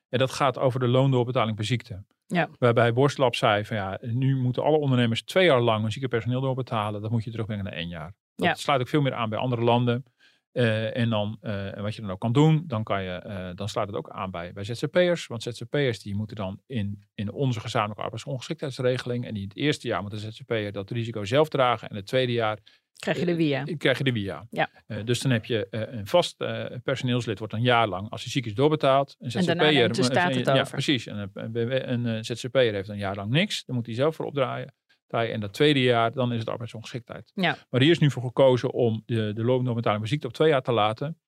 [0.08, 2.04] En dat gaat over de loondoorbetaling bij ziekte.
[2.26, 2.48] Ja.
[2.58, 6.40] Waarbij Borstlab zei van ja, nu moeten alle ondernemers twee jaar lang hun zieke personeel
[6.40, 7.02] doorbetalen.
[7.02, 8.14] Dat moet je terugbrengen naar één jaar.
[8.34, 8.54] Dat Ja.
[8.54, 10.04] sluit ook veel meer aan bij andere landen.
[10.52, 13.50] Eh, en, dan, eh, en wat je dan ook kan doen, dan, kan je, eh,
[13.54, 15.26] dan sluit het ook aan bij, bij ZZP'ers.
[15.26, 19.26] Want ZZP'ers die moeten dan in, in onze gezamenlijke arbeidsongeschiktheidsregeling.
[19.26, 21.88] En in het eerste jaar moet de ZZP'er dat risico zelf dragen.
[21.88, 22.58] En het tweede jaar
[22.98, 23.64] Krijg je de via.
[23.76, 24.46] krijg je de via.
[24.50, 24.70] Ja.
[25.04, 26.36] Dus dan heb je een vast
[26.84, 29.16] personeelslid wordt een jaar lang als hij ziek is doorbetaald.
[29.18, 30.70] Een En daarna ZZP'er, staat het ja, over.
[30.70, 31.06] precies.
[31.06, 33.64] En een, een, een, ZZP'er heeft een jaar lang niks.
[33.64, 34.74] Dan moet hij zelf voor opdraaien.
[35.08, 37.30] En dat tweede jaar, dan is het arbeidsongeschiktheid.
[37.34, 37.56] Ja.
[37.70, 40.62] Maar hier is nu voor gekozen om de, de loopdoorbetaling bij ziekte op twee jaar
[40.62, 41.18] te laten.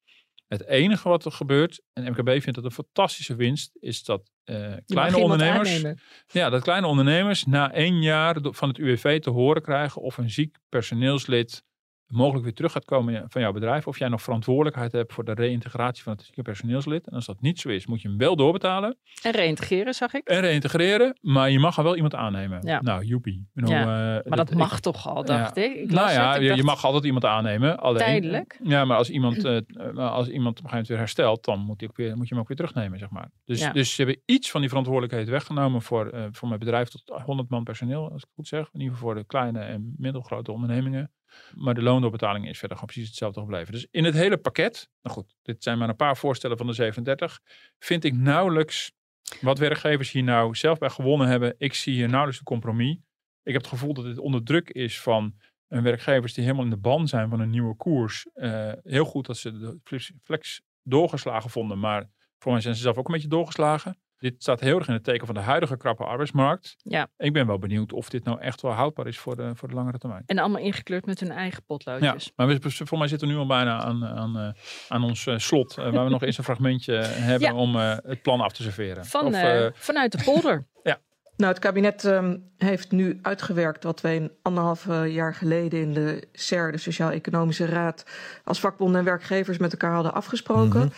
[0.48, 4.72] Het enige wat er gebeurt, en MKB vindt dat een fantastische winst, is dat eh,
[4.86, 5.84] kleine ondernemers,
[6.26, 10.30] ja, dat kleine ondernemers na één jaar van het UWV te horen krijgen of een
[10.30, 11.64] ziek personeelslid
[12.10, 13.86] mogelijk weer terug gaat komen van jouw bedrijf.
[13.86, 17.06] Of jij nog verantwoordelijkheid hebt voor de reïntegratie van het zieke personeelslid.
[17.06, 20.28] En als dat niet zo is, moet je hem wel doorbetalen En reïntegreren, zag ik.
[20.28, 21.18] en reïntegreren.
[21.20, 22.66] Maar je mag er wel iemand aannemen.
[22.66, 22.80] Ja.
[22.80, 23.48] Nou, joepie.
[23.52, 25.62] Ja, eh, Maar dat mag toch al, dacht ja.
[25.62, 25.74] ik.
[25.74, 27.78] ik nou ja, het, ik je, mag altijd iemand aannemen.
[27.78, 28.60] Alleen, Tijdelijk?
[28.62, 29.58] Ja, maar als iemand, eh,
[29.92, 32.42] maar als iemand op een gegeven moment weer herstelt, dan moet, weer, moet je hem
[32.42, 33.30] ook weer terugnemen, zeg maar.
[33.44, 37.22] Dus, dus ze hebben iets van die verantwoordelijkheid weggenomen voor, eh, voor mijn bedrijf tot
[37.24, 38.68] 100 man personeel, als ik het goed zeg.
[38.72, 41.10] In ieder geval voor de kleine en middelgrote ondernemingen.
[41.54, 43.72] Maar de loondoorbetaling is verder gewoon precies hetzelfde gebleven.
[43.72, 46.72] Dus in het hele pakket, nou goed, dit zijn maar een paar voorstellen van de
[46.72, 47.40] 37,
[47.78, 48.92] vind ik nauwelijks
[49.40, 51.54] wat werkgevers hier nou zelf bij gewonnen hebben.
[51.58, 52.96] Ik zie hier nauwelijks een compromis.
[53.42, 55.34] Ik heb het gevoel dat dit onder druk is van
[55.68, 58.26] En werkgevers die helemaal in de ban zijn van een nieuwe koers.
[58.34, 59.78] eh, heel goed dat ze de
[60.22, 61.78] flex doorgeslagen vonden.
[61.78, 63.98] Maar voor mij zijn ze zelf ook een beetje doorgeslagen.
[64.20, 66.76] Dit staat heel erg in het teken van de huidige krappe arbeidsmarkt.
[66.82, 67.08] Ja.
[67.16, 69.74] Ik ben wel benieuwd of dit nou echt wel houdbaar is voor de, voor de
[69.74, 70.22] langere termijn.
[70.26, 72.32] En allemaal ingekleurd met hun eigen Ja, potloodjes.
[72.36, 74.48] maar we, voor mij zitten we nu al bijna aan, aan, eh,
[74.88, 75.78] aan ons eh, slot.
[75.78, 77.54] eh, waar we nog eens een fragmentje hebben Ja.
[77.54, 79.04] om eh, het plan af te serveren.
[79.06, 80.66] Van, Of, vanuit de polder.
[81.36, 86.28] Nou, het kabinet ehm, heeft nu uitgewerkt wat wij een anderhalf jaar geleden in de
[86.32, 88.04] SER, de Sociaal-Economische Raad,
[88.44, 90.80] als vakbonden en werkgevers met elkaar hadden afgesproken.
[90.80, 90.88] Mhm.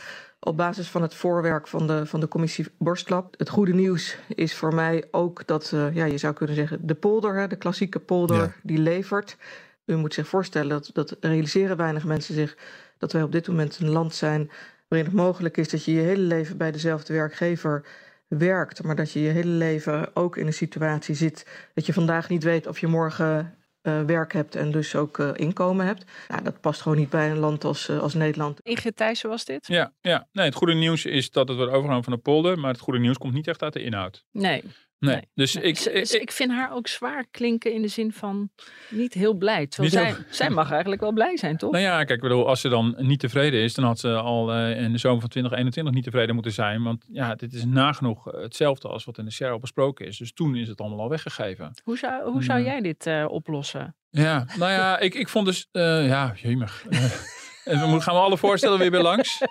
[0.45, 3.35] Op basis van het voorwerk van de, van de commissie Borstlab.
[3.39, 6.95] Het goede nieuws is voor mij ook dat, eh, ja, je zou kunnen zeggen, de
[6.95, 8.53] polder, hè, de klassieke polder, Ja.
[8.63, 9.37] die levert.
[9.85, 12.57] U moet zich voorstellen, dat, dat realiseren weinig mensen zich,
[12.99, 14.51] dat wij op dit moment een land zijn
[14.89, 17.85] waarin het mogelijk is dat je je hele leven bij dezelfde werkgever
[18.29, 22.29] werkt, maar dat je je hele leven ook in een situatie zit dat je vandaag
[22.29, 26.05] niet weet of je morgen eh, werk hebt en dus ook eh, inkomen hebt.
[26.29, 28.61] Ja, dat past gewoon niet bij een land als, eh, als Nederland.
[28.61, 29.67] Ingrid Thijssen was dit?
[29.67, 30.29] ja, ja.
[30.33, 32.59] Nee, het goede nieuws is dat het wordt overgenomen van de polder.
[32.59, 34.25] Maar het goede nieuws komt niet echt uit de inhoud.
[34.31, 34.63] Nee.
[35.03, 35.15] Nee.
[35.15, 35.25] Nee.
[35.35, 38.51] Dus Nee, ik, ik, ik vind haar ook zwaar klinken in de zin van
[38.91, 39.67] niet heel blij.
[39.67, 41.71] Terwijl Niet zij, heel- zij mag eigenlijk wel blij zijn, toch?
[41.73, 44.53] Nou ja, kijk, ik bedoel, als ze dan niet tevreden is, dan had ze al
[44.53, 46.83] eh, in de zomer van 2021 niet tevreden moeten zijn.
[46.83, 50.17] Want ja, dit is nagenoeg eh, hetzelfde als wat in de SER al besproken is.
[50.19, 51.71] Dus toen is het allemaal al weggegeven.
[51.85, 52.65] Hoe zou, hoe zou Ja.
[52.65, 53.97] jij dit eh, oplossen?
[54.11, 56.85] Ja, nou ja, ik, ik vond dus, eh, ja, jemig.
[57.65, 59.39] En we gaan we alle voorstellen weer weer langs.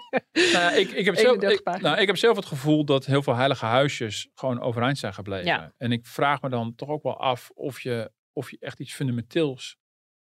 [0.53, 3.23] Nou ik, ik, heb zelf, 31 ik, nou, ik heb zelf het gevoel dat heel
[3.23, 5.45] veel heilige huisjes gewoon overeind zijn gebleven.
[5.45, 5.73] Ja.
[5.77, 8.93] En ik vraag me dan toch ook wel af of je, of je echt iets
[8.93, 9.77] fundamenteels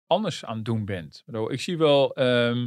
[0.07, 1.25] anders aan het doen bent.
[1.49, 2.15] Ik zie wel...
[2.15, 2.67] ehm,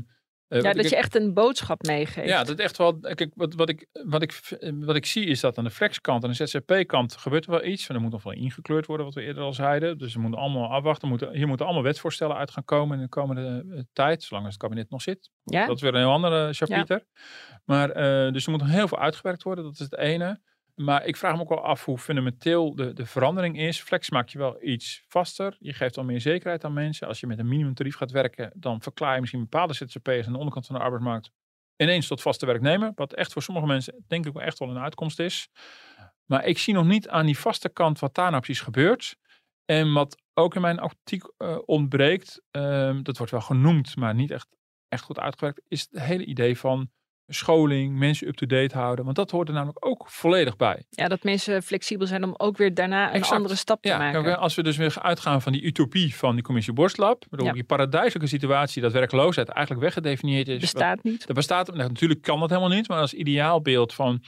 [0.51, 2.27] eh, Ja, dat ik- je echt een boodschap meegeeft.
[2.27, 2.99] ja, dat echt wel.
[2.99, 4.39] Kijk, wat, wat, ik, wat, ik,
[4.79, 7.87] wat ik zie is dat aan de flexkant en de ZZP-kant gebeurt er wel iets.
[7.87, 9.97] En er moet nog wel ingekleurd worden, wat we eerder al zeiden.
[9.97, 11.07] Dus we moeten allemaal afwachten.
[11.07, 14.57] Moeten, hier moeten allemaal wetsvoorstellen uit gaan komen in de komende eh, tijd, zolang het
[14.57, 15.29] kabinet nog zit.
[15.43, 15.65] Ja?
[15.65, 17.05] Dat is weer een heel andere chapiter.
[17.65, 20.39] Maar, eh, dus er moet nog heel veel uitgewerkt worden, dat is het ene.
[20.75, 23.81] Maar ik vraag me ook wel af hoe fundamenteel de, de verandering is.
[23.81, 25.55] Flex maakt je wel iets vaster.
[25.59, 27.07] Je geeft al meer zekerheid aan mensen.
[27.07, 30.37] Als je met een minimumtarief gaat werken, dan verklaar je misschien bepaalde ZZP'ers aan de
[30.37, 31.31] onderkant van de arbeidsmarkt
[31.81, 32.91] ineens tot vaste werknemer.
[32.95, 35.49] Wat echt voor sommige mensen denk ik wel echt wel een uitkomst is.
[36.25, 39.15] Maar ik zie nog niet aan die vaste kant wat daar nou precies gebeurt.
[39.65, 44.31] En wat ook in mijn optiek eh, ontbreekt, ehm, dat wordt wel genoemd, maar niet
[44.31, 44.47] echt,
[44.87, 46.91] echt goed uitgewerkt, is het hele idee van
[47.33, 49.03] scholing, mensen up-to-date houden.
[49.05, 50.83] Want dat hoort er namelijk ook volledig bij.
[50.89, 53.35] ja, dat mensen flexibel zijn om ook weer daarna een Exact.
[53.35, 54.37] andere stap te Ja, maken.
[54.39, 57.53] als we dus weer uitgaan van die utopie van die commissie Borstlab, bedoel, Ja.
[57.53, 60.59] die paradijselijke situatie dat werkloosheid eigenlijk weggedefinieerd is.
[60.59, 61.27] Bestaat niet.
[61.27, 64.23] dat bestaat, nou, natuurlijk kan dat helemaal niet, maar als ideaalbeeld van,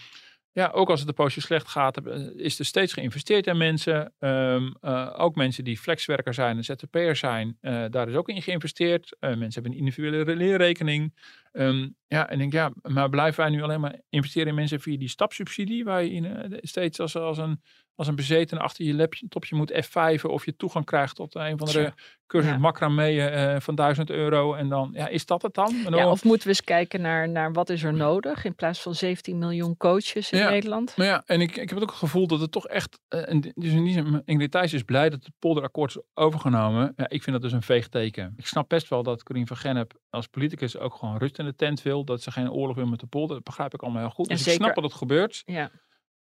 [0.51, 4.13] ja, ook als het een poosje slecht gaat, eh, is er steeds geïnvesteerd in mensen.
[4.19, 8.41] Ehm, eh, ook mensen die flexwerker zijn en ZZP'er zijn, eh, daar is ook in
[8.41, 9.15] geïnvesteerd.
[9.19, 11.13] Mensen hebben een individuele leerrekening.
[11.53, 14.79] Ehm, ja, en ik denk, ja, maar blijven wij nu alleen maar investeren in mensen
[14.79, 17.61] via die stapsubsidie, waar je in, eh, steeds als, als, een,
[17.95, 21.67] als een bezeten achter je laptopje moet F5 of je toegang krijgt tot een van
[21.67, 21.91] de
[22.27, 22.57] cursus Ja.
[22.57, 24.53] macramee eh, van 1000 euro.
[24.53, 25.75] En dan, ja, is dat het dan?
[25.83, 28.81] Ja, dan- of moeten we eens kijken naar, naar wat is er nodig in plaats
[28.81, 30.49] van 17 miljoen coaches in Ja.
[30.49, 30.97] Nederland?
[30.97, 32.99] Maar ja, en ik, ik heb ook het gevoel dat het toch echt.
[33.07, 36.93] eh, en dus in die zin, Ingrid Thijs is blij dat het polderakkoord is overgenomen.
[36.95, 38.33] Ja, ik vind dat dus een veeg teken.
[38.37, 41.55] Ik snap best wel dat Corien van Gennep als politicus ook gewoon rust in de
[41.55, 42.03] tent wil.
[42.05, 43.35] Dat ze geen oorlog wil met de polder.
[43.35, 44.27] Dat begrijp ik allemaal heel goed.
[44.29, 45.41] En Dus ik snap dat het gebeurt.
[45.45, 45.71] Ja.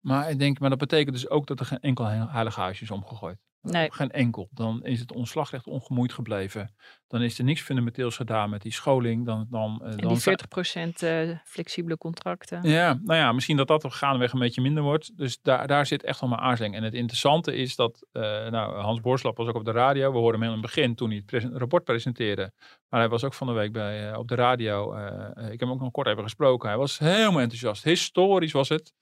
[0.00, 2.82] Maar ik denk, maar dat betekent dus ook dat er geen enkel he- heilig huisje
[2.82, 3.38] is omgegooid.
[3.62, 3.92] Nee.
[3.92, 4.48] Geen enkel.
[4.52, 6.74] Dan is het ontslagrecht ongemoeid gebleven.
[7.06, 9.26] Dan is er niks fundamenteels gedaan met die scholing.
[9.26, 12.68] Dan, dan, eh, En dan die zijn- 40% eh, flexibele contracten.
[12.68, 15.16] ja, nou ja, misschien dat dat gaandeweg een beetje minder wordt.
[15.16, 16.74] Dus daar, daar zit echt mijn aarzeling.
[16.74, 20.12] En het interessante is dat, eh, nou, Hans Borslap was ook op de radio.
[20.12, 22.52] We hoorden hem in het begin toen hij het rapport presenteerde.
[22.88, 24.96] Maar hij was ook van de week bij, op de radio.
[25.36, 26.68] ik heb hem ook nog kort even gesproken.
[26.68, 27.84] Hij was helemaal enthousiast.
[27.84, 28.92] Historisch was het.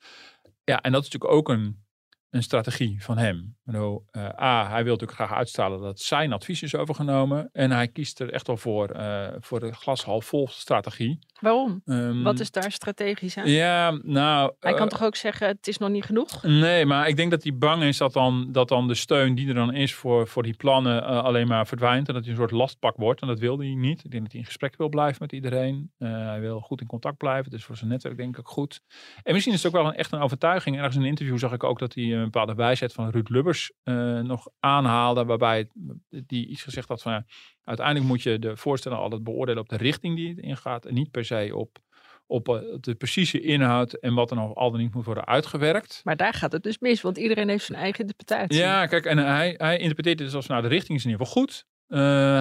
[0.64, 1.86] Ja, en dat is natuurlijk ook een,
[2.30, 3.56] een strategie van hem.
[3.64, 7.48] Bedoel, eh, A, hij wil natuurlijk graag uitstralen dat zijn advies is overgenomen.
[7.52, 11.18] En hij kiest er echt wel voor, eh, voor de glas half vol strategie.
[11.40, 11.82] Waarom?
[11.84, 13.50] Ehm, Wat is daar strategisch aan?
[13.50, 14.52] Ja, nou...
[14.60, 16.42] Hij kan eh, toch ook zeggen, het is nog niet genoeg?
[16.42, 19.48] Nee, maar ik denk dat hij bang is dat dan, dat dan de steun die
[19.48, 22.08] er dan is voor, voor die plannen alleen maar verdwijnt.
[22.08, 23.20] En dat hij een soort lastpak wordt.
[23.20, 24.04] En dat wil hij niet.
[24.04, 25.90] Ik denk dat hij in gesprek wil blijven met iedereen.
[25.98, 27.50] Hij wil goed in contact blijven.
[27.50, 28.80] Dus voor zijn netwerk denk ik ook goed.
[29.22, 30.76] En misschien is het ook wel een, echt een overtuiging.
[30.76, 33.72] Ergens in een interview zag ik ook dat hij een bepaalde wijsheid van Ruud Lubbers
[33.82, 35.24] eh, nog aanhaalde.
[35.24, 35.68] Waarbij
[36.08, 37.24] die iets gezegd had van ja,
[37.64, 40.86] uiteindelijk moet je de voorstellen altijd beoordelen op de richting die het ingaat.
[40.86, 41.78] En niet per se op,
[42.26, 46.00] op eh, de precieze inhoud en wat er nog al dan niet moet worden uitgewerkt.
[46.04, 48.60] Maar daar gaat het dus mis, want iedereen heeft zijn eigen interpretatie.
[48.60, 51.42] Ja, kijk, en hij, hij interpreteert het als nou de richting is in ieder geval
[51.42, 51.66] goed.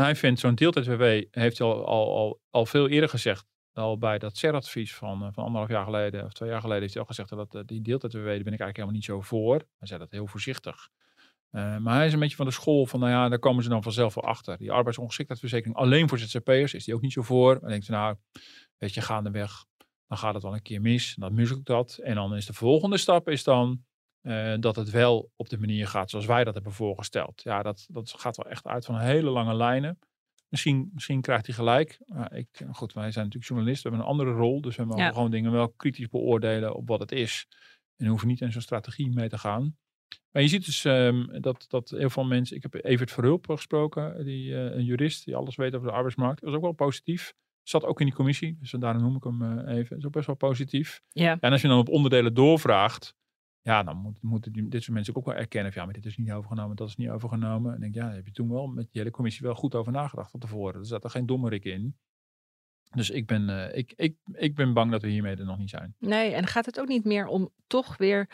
[0.01, 3.45] hij vindt zo'n deeltijd-WW, heeft hij al, al, al, al veel eerder gezegd,
[3.77, 7.01] al bij dat CER-advies van, van anderhalf jaar geleden of twee jaar geleden, heeft hij
[7.01, 9.53] al gezegd dat die deeltijd-WW, daar ben ik eigenlijk helemaal niet zo voor.
[9.53, 10.89] Hij zei dat heel voorzichtig.
[11.51, 13.69] Uh, maar hij is een beetje van de school van, nou ja, daar komen ze
[13.69, 14.57] dan vanzelf wel achter.
[14.57, 17.59] Die arbeidsongeschiktheidsverzekering alleen voor ZZP'ers is die ook niet zo voor.
[17.59, 18.15] Dan denkt ze, nou,
[18.77, 19.65] weet je, gaandeweg,
[20.07, 21.15] dan gaat het wel een keer mis.
[21.19, 21.97] Dan ik dat.
[21.97, 23.85] En dan is de volgende stap is dan
[24.59, 27.41] dat het wel op de manier gaat zoals wij dat hebben voorgesteld.
[27.41, 29.99] Ja, dat, dat gaat wel echt uit van hele lange lijnen.
[30.49, 31.99] Misschien, misschien krijgt hij gelijk.
[32.05, 34.61] Maar ik, goed, wij zijn natuurlijk journalisten, we hebben een andere rol.
[34.61, 35.11] Dus we mogen ja.
[35.11, 37.47] gewoon dingen wel kritisch beoordelen op wat het is.
[37.95, 39.77] En hoeven niet in zo'n strategie mee te gaan.
[40.31, 42.55] Maar je ziet dus um, dat, dat heel veel mensen.
[42.55, 46.41] Ik heb Evert Verhulp gesproken, die, uh, een jurist die alles weet over de arbeidsmarkt.
[46.41, 47.33] Dat is ook wel positief.
[47.63, 49.89] Zat ook in die commissie, dus daarom noem ik hem uh, even.
[49.89, 51.01] Dat is ook best wel positief.
[51.11, 51.37] Ja.
[51.39, 53.15] En als je dan op onderdelen doorvraagt,
[53.67, 56.05] ja, dan moet, moeten die, dit soort mensen ook wel erkennen van ja, maar dit
[56.05, 57.73] is niet overgenomen, dat is niet overgenomen.
[57.73, 60.31] En denk ja, heb je toen wel met die hele commissie wel goed over nagedacht
[60.31, 60.79] van tevoren.
[60.79, 61.97] Er zat er geen dommerik in.
[62.91, 65.69] Dus ik ben, uh, ik, ik, ik ben bang dat we hiermee er nog niet
[65.69, 65.95] zijn.
[65.99, 68.29] Nee, en gaat het ook niet meer om toch weer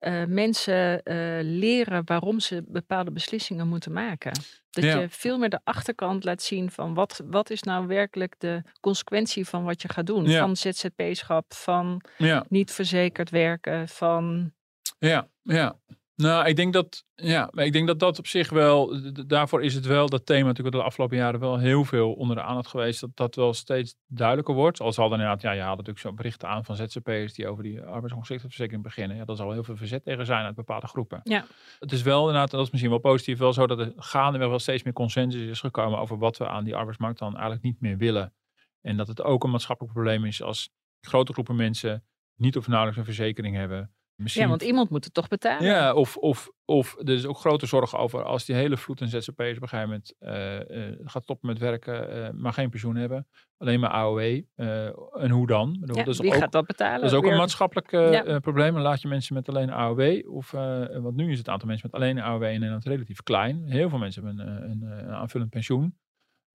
[0.00, 4.32] uh, mensen uh, leren waarom ze bepaalde beslissingen moeten maken?
[4.70, 4.98] Dat ja.
[4.98, 9.46] je veel meer de achterkant laat zien van wat, wat is nou werkelijk de consequentie
[9.46, 10.24] van wat je gaat doen.
[10.24, 10.40] Ja.
[10.40, 14.52] Van ZZP-schap, van Ja, niet verzekerd werken, van...
[14.98, 15.78] ja, ja.
[16.22, 19.74] Nou, ik denk dat, ja, maar ik denk dat dat op zich wel, daarvoor is
[19.74, 23.00] het wel dat thema natuurlijk de afgelopen jaren wel heel veel onder de aandacht geweest,
[23.00, 24.80] dat dat wel steeds duidelijker wordt.
[24.80, 27.62] Al zal dan inderdaad, ja, je haalt natuurlijk zo'n berichten aan van ZZP'ers die over
[27.62, 29.16] die arbeidsongeschiktheidsverzekering beginnen.
[29.16, 31.20] Ja, daar zal heel veel verzet tegen zijn uit bepaalde groepen.
[31.22, 31.44] Ja.
[31.78, 34.48] Het is wel inderdaad, en dat is misschien wel positief, wel zo dat er gaandeweg
[34.48, 37.80] wel steeds meer consensus is gekomen over wat we aan die arbeidsmarkt dan eigenlijk niet
[37.80, 38.34] meer willen.
[38.80, 40.70] En dat het ook een maatschappelijk probleem is als
[41.00, 43.92] grote groepen mensen niet of nauwelijks een verzekering hebben.
[44.22, 45.64] Misschien Ja, want iemand moet het toch betalen.
[45.66, 49.08] ja, of, of, of er is ook grote zorg over als die hele vloed en
[49.08, 52.96] ZZP'ers op een gegeven moment eh, eh, gaat stoppen met werken, eh, maar geen pensioen
[52.96, 53.26] hebben.
[53.58, 54.18] Alleen maar AOW.
[54.54, 54.86] eh,
[55.22, 55.76] en hoe dan?
[55.80, 57.00] Bedoel, Ja, dat is wie ook, gaat dat betalen?
[57.00, 58.38] dat is ook een maatschappelijk Ja.
[58.38, 58.72] probleem.
[58.74, 61.88] Dan laat je mensen met alleen AOW, of, eh, want nu is het aantal mensen
[61.92, 63.62] met alleen AOW in Nederland relatief klein.
[63.66, 65.96] Heel veel mensen hebben een, een, een aanvullend pensioen.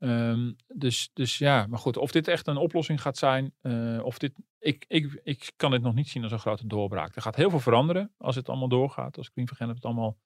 [0.04, 4.18] Ehm, dus, dus ja, maar goed, of dit echt een oplossing gaat zijn, eh, of
[4.18, 7.16] dit, ik, ik, ik kan dit nog niet zien als een grote doorbraak.
[7.16, 9.18] Er gaat heel veel veranderen als het allemaal doorgaat.
[9.18, 10.18] Als Green Vergen het allemaal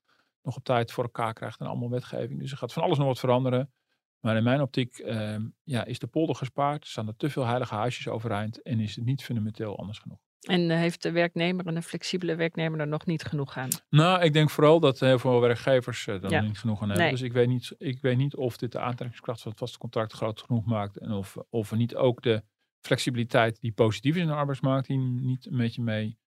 [0.41, 2.39] nog op tijd voor elkaar krijgt en allemaal wetgeving.
[2.39, 3.73] Dus er gaat van alles nog wat veranderen.
[4.19, 7.75] Maar in mijn optiek ehm, ja, is de polder gespaard, staan er te veel heilige
[7.75, 10.19] huisjes overeind en is het niet fundamenteel anders genoeg.
[10.41, 13.69] En eh, heeft de werknemer en een flexibele werknemer er nog niet genoeg aan?
[13.89, 16.41] Nou, ik denk vooral dat heel veel werkgevers er dan Ja.
[16.41, 17.05] niet genoeg aan hebben.
[17.05, 17.13] Nee.
[17.13, 20.13] Dus ik weet, niet, ik weet niet of dit de aantrekkingskracht van het vaste contract
[20.13, 20.97] groot genoeg maakt.
[20.97, 22.43] En of, of we niet ook de
[22.81, 26.17] flexibiliteit die positief is in de arbeidsmarkt, die niet een beetje mee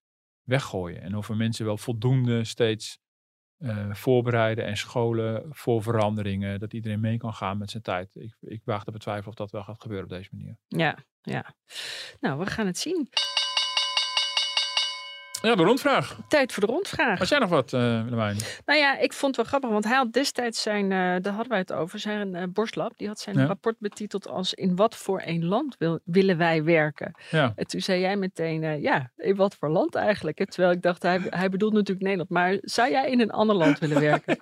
[0.43, 1.01] weggooien.
[1.03, 2.99] En of we mensen wel voldoende steeds
[3.59, 6.61] eh, voorbereiden en scholen voor veranderingen.
[6.61, 8.15] Dat iedereen mee kan gaan met zijn tijd.
[8.15, 10.57] Ik, ik waag te betwijfelen of dat wel gaat gebeuren op deze manier.
[10.69, 11.55] Ja, ja.
[12.21, 13.09] Nou, we gaan het zien.
[15.43, 16.17] Ja, de rondvraag.
[16.29, 17.19] Tijd voor de rondvraag.
[17.19, 18.37] Had jij nog wat, eh Willemijn?
[18.67, 21.49] Nou ja, ik vond het wel grappig, want hij had destijds zijn, eh, daar hadden
[21.49, 22.93] wij het over, zijn eh borstlab.
[22.97, 23.47] Die had zijn Ja.
[23.47, 27.15] rapport betiteld als in wat voor een land wil, willen wij werken?
[27.31, 27.53] Ja.
[27.57, 30.51] En toen zei jij meteen, ja, in wat voor land eigenlijk?
[30.51, 32.31] Terwijl ik dacht, hij, hij bedoelt natuurlijk Nederland.
[32.31, 34.39] Maar zou jij in een ander land willen werken?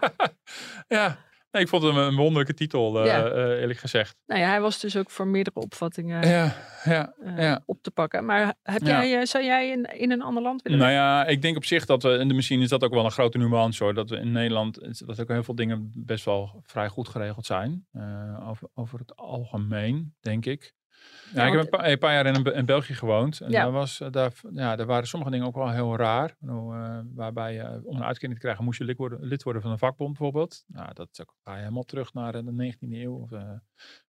[0.88, 1.18] ja.
[1.50, 3.30] Nee, ik vond het een, wonderlijke titel, eh, Ja.
[3.30, 4.16] eh, eerlijk gezegd.
[4.26, 7.62] nou ja, hij was dus ook voor meerdere opvattingen Ja, ja, eh, ja.
[7.66, 8.24] op te pakken.
[8.24, 11.56] Maar heb jij, zou jij in, in een ander land willen Nou ja, ik denk
[11.56, 14.10] op zich dat we, en misschien is dat ook wel een grote nuance hoor, dat
[14.10, 17.86] we in Nederland, dat ook heel veel dingen best wel vrij goed geregeld zijn.
[18.48, 20.74] over, over het algemeen, denk ik.
[21.34, 23.40] Ja, ik heb een paar, een paar jaar in, Be- in België gewoond.
[23.40, 23.62] En Ja.
[23.62, 26.36] daar, was, eh, daar, ja, daar waren sommige dingen ook wel heel raar.
[26.40, 29.70] Eh, waarbij je, om een uitkering te krijgen moest je lid worden, lid worden van
[29.70, 30.64] een vakbond bijvoorbeeld.
[30.66, 33.14] Nou, dat is ook- ga je helemaal terug naar de 19e eeuw.
[33.14, 33.50] Of, eh,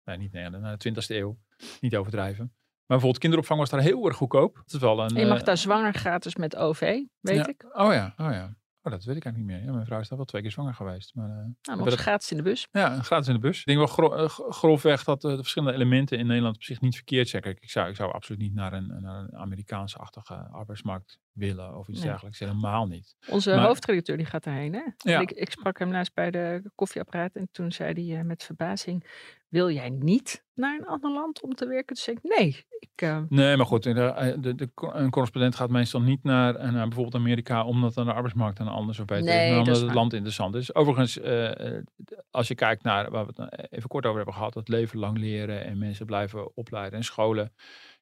[0.04, 1.38] nee, niet nee, naar de 20e eeuw.
[1.80, 2.44] Niet overdrijven.
[2.44, 4.54] Maar bijvoorbeeld kinderopvang was daar heel erg goedkoop.
[4.54, 6.80] Dat is wel een, En je mag eh, daar zwanger gratis met OV,
[7.20, 7.46] weet ja.
[7.48, 7.64] ik.
[7.72, 8.54] Oh ja, oh ja.
[8.88, 9.70] Oh, dat weet ik eigenlijk niet meer.
[9.70, 11.14] Ja, mijn vrouw is daar wel twee keer zwanger geweest.
[11.14, 11.36] Maar, eh,
[11.76, 12.68] Nou, dat- gratis in de bus.
[12.72, 13.58] ja, gratis in de bus.
[13.58, 16.80] Ik denk wel gro- eh, grofweg dat eh, de verschillende elementen in Nederland op zich
[16.80, 17.42] niet verkeerd zijn.
[17.42, 21.88] Kijk, ik zou, ik zou absoluut niet naar een, naar een Amerikaanse-achtige arbeidsmarkt willen of
[21.88, 22.08] iets Nee.
[22.08, 22.38] dergelijks.
[22.38, 23.16] Helemaal niet.
[23.28, 24.72] Onze Maar- hoofdredacteur die gaat daarheen.
[24.74, 24.82] Hè?
[25.10, 25.20] Ja.
[25.20, 29.04] Ik, ik sprak hem laatst bij de koffieapparaat en toen zei hij eh, met verbazing:
[29.48, 31.86] Wil jij niet naar een ander land om te werken?
[31.86, 35.70] Toen zei ik: Nee, ik, eh, Nee, maar goed, de, de, de, een correspondent gaat
[35.70, 39.24] meestal niet naar, eh, naar bijvoorbeeld Amerika omdat dan de arbeidsmarkt dan anders of beter
[39.24, 39.94] Nee, is, maar dat omdat het waar.
[39.94, 40.74] land interessant is.
[40.74, 41.82] Overigens, eh, eh,
[42.30, 44.98] als je kijkt naar waar we het nou even kort over hebben gehad, het leven
[44.98, 47.52] lang leren en mensen blijven opleiden en scholen,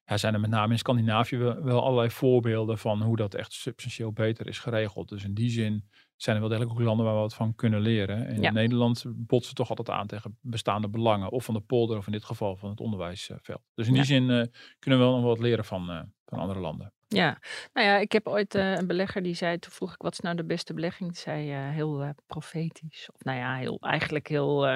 [0.09, 4.11] ja, zijn er met name in Scandinavië wel, allerlei voorbeelden van hoe dat echt substantieel
[4.11, 5.09] beter is geregeld.
[5.09, 7.79] Dus in die zin zijn er wel degelijk ook landen waar we wat van kunnen
[7.79, 8.27] leren.
[8.27, 8.47] En Ja.
[8.47, 11.31] in Nederland botsen toch altijd aan tegen bestaande belangen.
[11.31, 13.45] Of van de polder, of in dit geval van het onderwijsveld.
[13.73, 14.03] Dus in die Ja.
[14.07, 14.45] zin eh,
[14.79, 16.91] kunnen we wel nog wat leren van, eh, van andere landen.
[17.07, 17.39] Ja,
[17.73, 20.19] nou ja, ik heb ooit eh, een belegger die zei, toen vroeg ik wat is
[20.19, 21.09] nou de beste belegging?
[21.11, 24.67] Die zei heel profetisch, of nou ja, heel, eigenlijk heel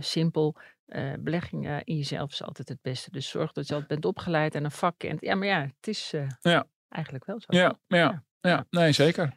[0.00, 0.56] simpel.
[0.86, 3.10] Eh beleggingen in jezelf is altijd het beste.
[3.10, 5.20] Dus zorg dat je altijd bent opgeleid en een vak kent.
[5.20, 6.64] Ja, maar ja, het is eh, Ja.
[6.88, 7.56] eigenlijk wel zo.
[7.58, 8.66] Ja, ja, ja.
[8.70, 9.34] nee, zeker.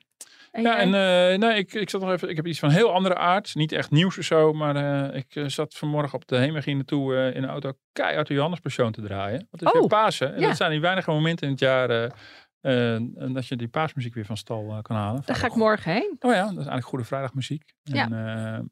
[0.51, 2.29] En Ja, en eh, nee, ik, ik zat nog even.
[2.29, 3.55] Ik heb iets van heel andere aard.
[3.55, 4.75] Niet echt nieuws of zo, maar
[5.09, 8.27] eh, ik eh, zat vanmorgen op de heenweg hier naartoe eh, in de auto keihard
[8.27, 9.37] de Johannespersoon te draaien.
[9.49, 10.33] Want het is Oh, weer Pasen.
[10.33, 10.47] En ja.
[10.47, 12.09] dat zijn die weinige momenten in het jaar eh,
[12.61, 15.21] eh, en dat je die paasmuziek weer van stal eh, kan halen.
[15.25, 16.15] Daar ga ik morgen heen.
[16.19, 17.73] Oh ja, dat is eigenlijk Goede Vrijdagmuziek.
[17.83, 18.03] Ja.
[18.05, 18.63] En, eh, eh,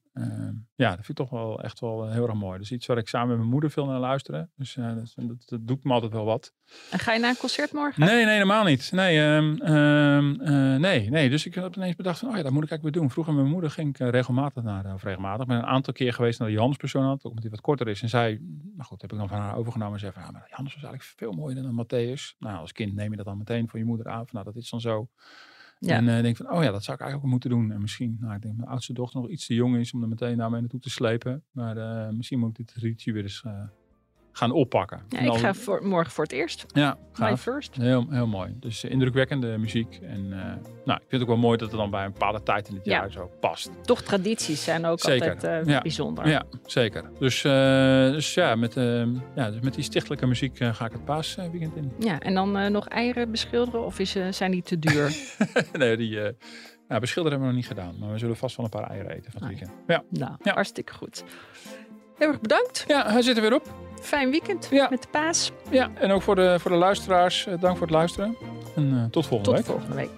[0.76, 2.60] ja, dat vind ik toch wel echt wel eh, heel erg mooi.
[2.60, 4.52] Dus iets waar ik samen met mijn moeder veel naar luisteren.
[4.56, 6.54] Dus eh, dat, dat, dat doet me altijd wel wat.
[6.92, 8.06] En ga je naar een concert morgen?
[8.06, 8.92] Nee, nee, helemaal niet.
[8.92, 11.30] Nee, ehm, ehm, eh, nee, nee.
[11.30, 13.12] Dus ik heb ineens bedacht van, oh ja, dat moet ik eigenlijk weer doen.
[13.12, 16.14] Vroeger met mijn moeder ging ik regelmatig naar, of regelmatig, ik ben een aantal keer
[16.14, 18.02] geweest naar de Johannespersoon, ook omdat die wat korter is.
[18.02, 18.40] En zij,
[18.76, 20.84] nou goed, heb ik dan van haar overgenomen en zei van, ja, maar Johannes was
[20.84, 22.38] eigenlijk veel mooier dan Matthäus.
[22.40, 24.56] Nou, als kind neem je dat dan meteen van je moeder aan, van nou, dat
[24.56, 25.10] is dan zo.
[25.88, 27.72] En eh denk van, oh ja, dat zou ik eigenlijk ook moeten doen.
[27.72, 30.08] En misschien, nou, ik denk mijn oudste dochter nog iets te jong is om er
[30.08, 31.44] meteen naar mee naartoe te slepen.
[31.52, 33.68] Maar eh, misschien moet ik dit traditie weer eens eh,
[34.38, 35.02] gaan oppakken.
[35.10, 36.66] Ja, ik ga voor, morgen voor het eerst.
[36.68, 37.76] ja, My first.
[37.76, 38.56] Heel, heel mooi.
[38.60, 40.00] Dus eh, indrukwekkende muziek.
[40.02, 40.40] En eh,
[40.86, 42.76] nou, ik vind het ook wel mooi dat het dan bij een bepaalde tijd in
[42.76, 42.92] het Ja.
[42.92, 43.70] jaar zo past.
[43.84, 45.30] Toch tradities zijn ook Zeker.
[45.34, 45.82] altijd eh, Ja.
[45.82, 46.28] bijzonder.
[46.30, 47.04] Ja, zeker.
[47.20, 49.06] Dus, dus ja, met, eh,
[49.36, 51.92] ja, dus met die stichtelijke muziek ga ik het paasweekend in.
[52.00, 55.16] Ja, en dan nog eieren beschilderen of is, zijn die te duur?
[55.74, 56.20] nee, die
[56.88, 57.96] nou, beschilderen hebben we nog niet gedaan.
[58.00, 59.72] Maar we zullen vast wel een paar eieren eten van het Ah, weekend.
[59.88, 60.54] Ja, nou, Ja.
[60.54, 61.24] hartstikke goed.
[62.18, 62.84] Heel erg bedankt.
[62.88, 63.85] ja hij zit er weer op.
[64.06, 64.88] Fijn weekend Ja.
[64.90, 65.52] met de paas.
[65.70, 68.36] Ja, en ook voor de, voor de luisteraars, eh, dank voor het luisteren.
[68.76, 69.66] En eh, tot volgende Tot week.
[69.66, 70.10] volgende week.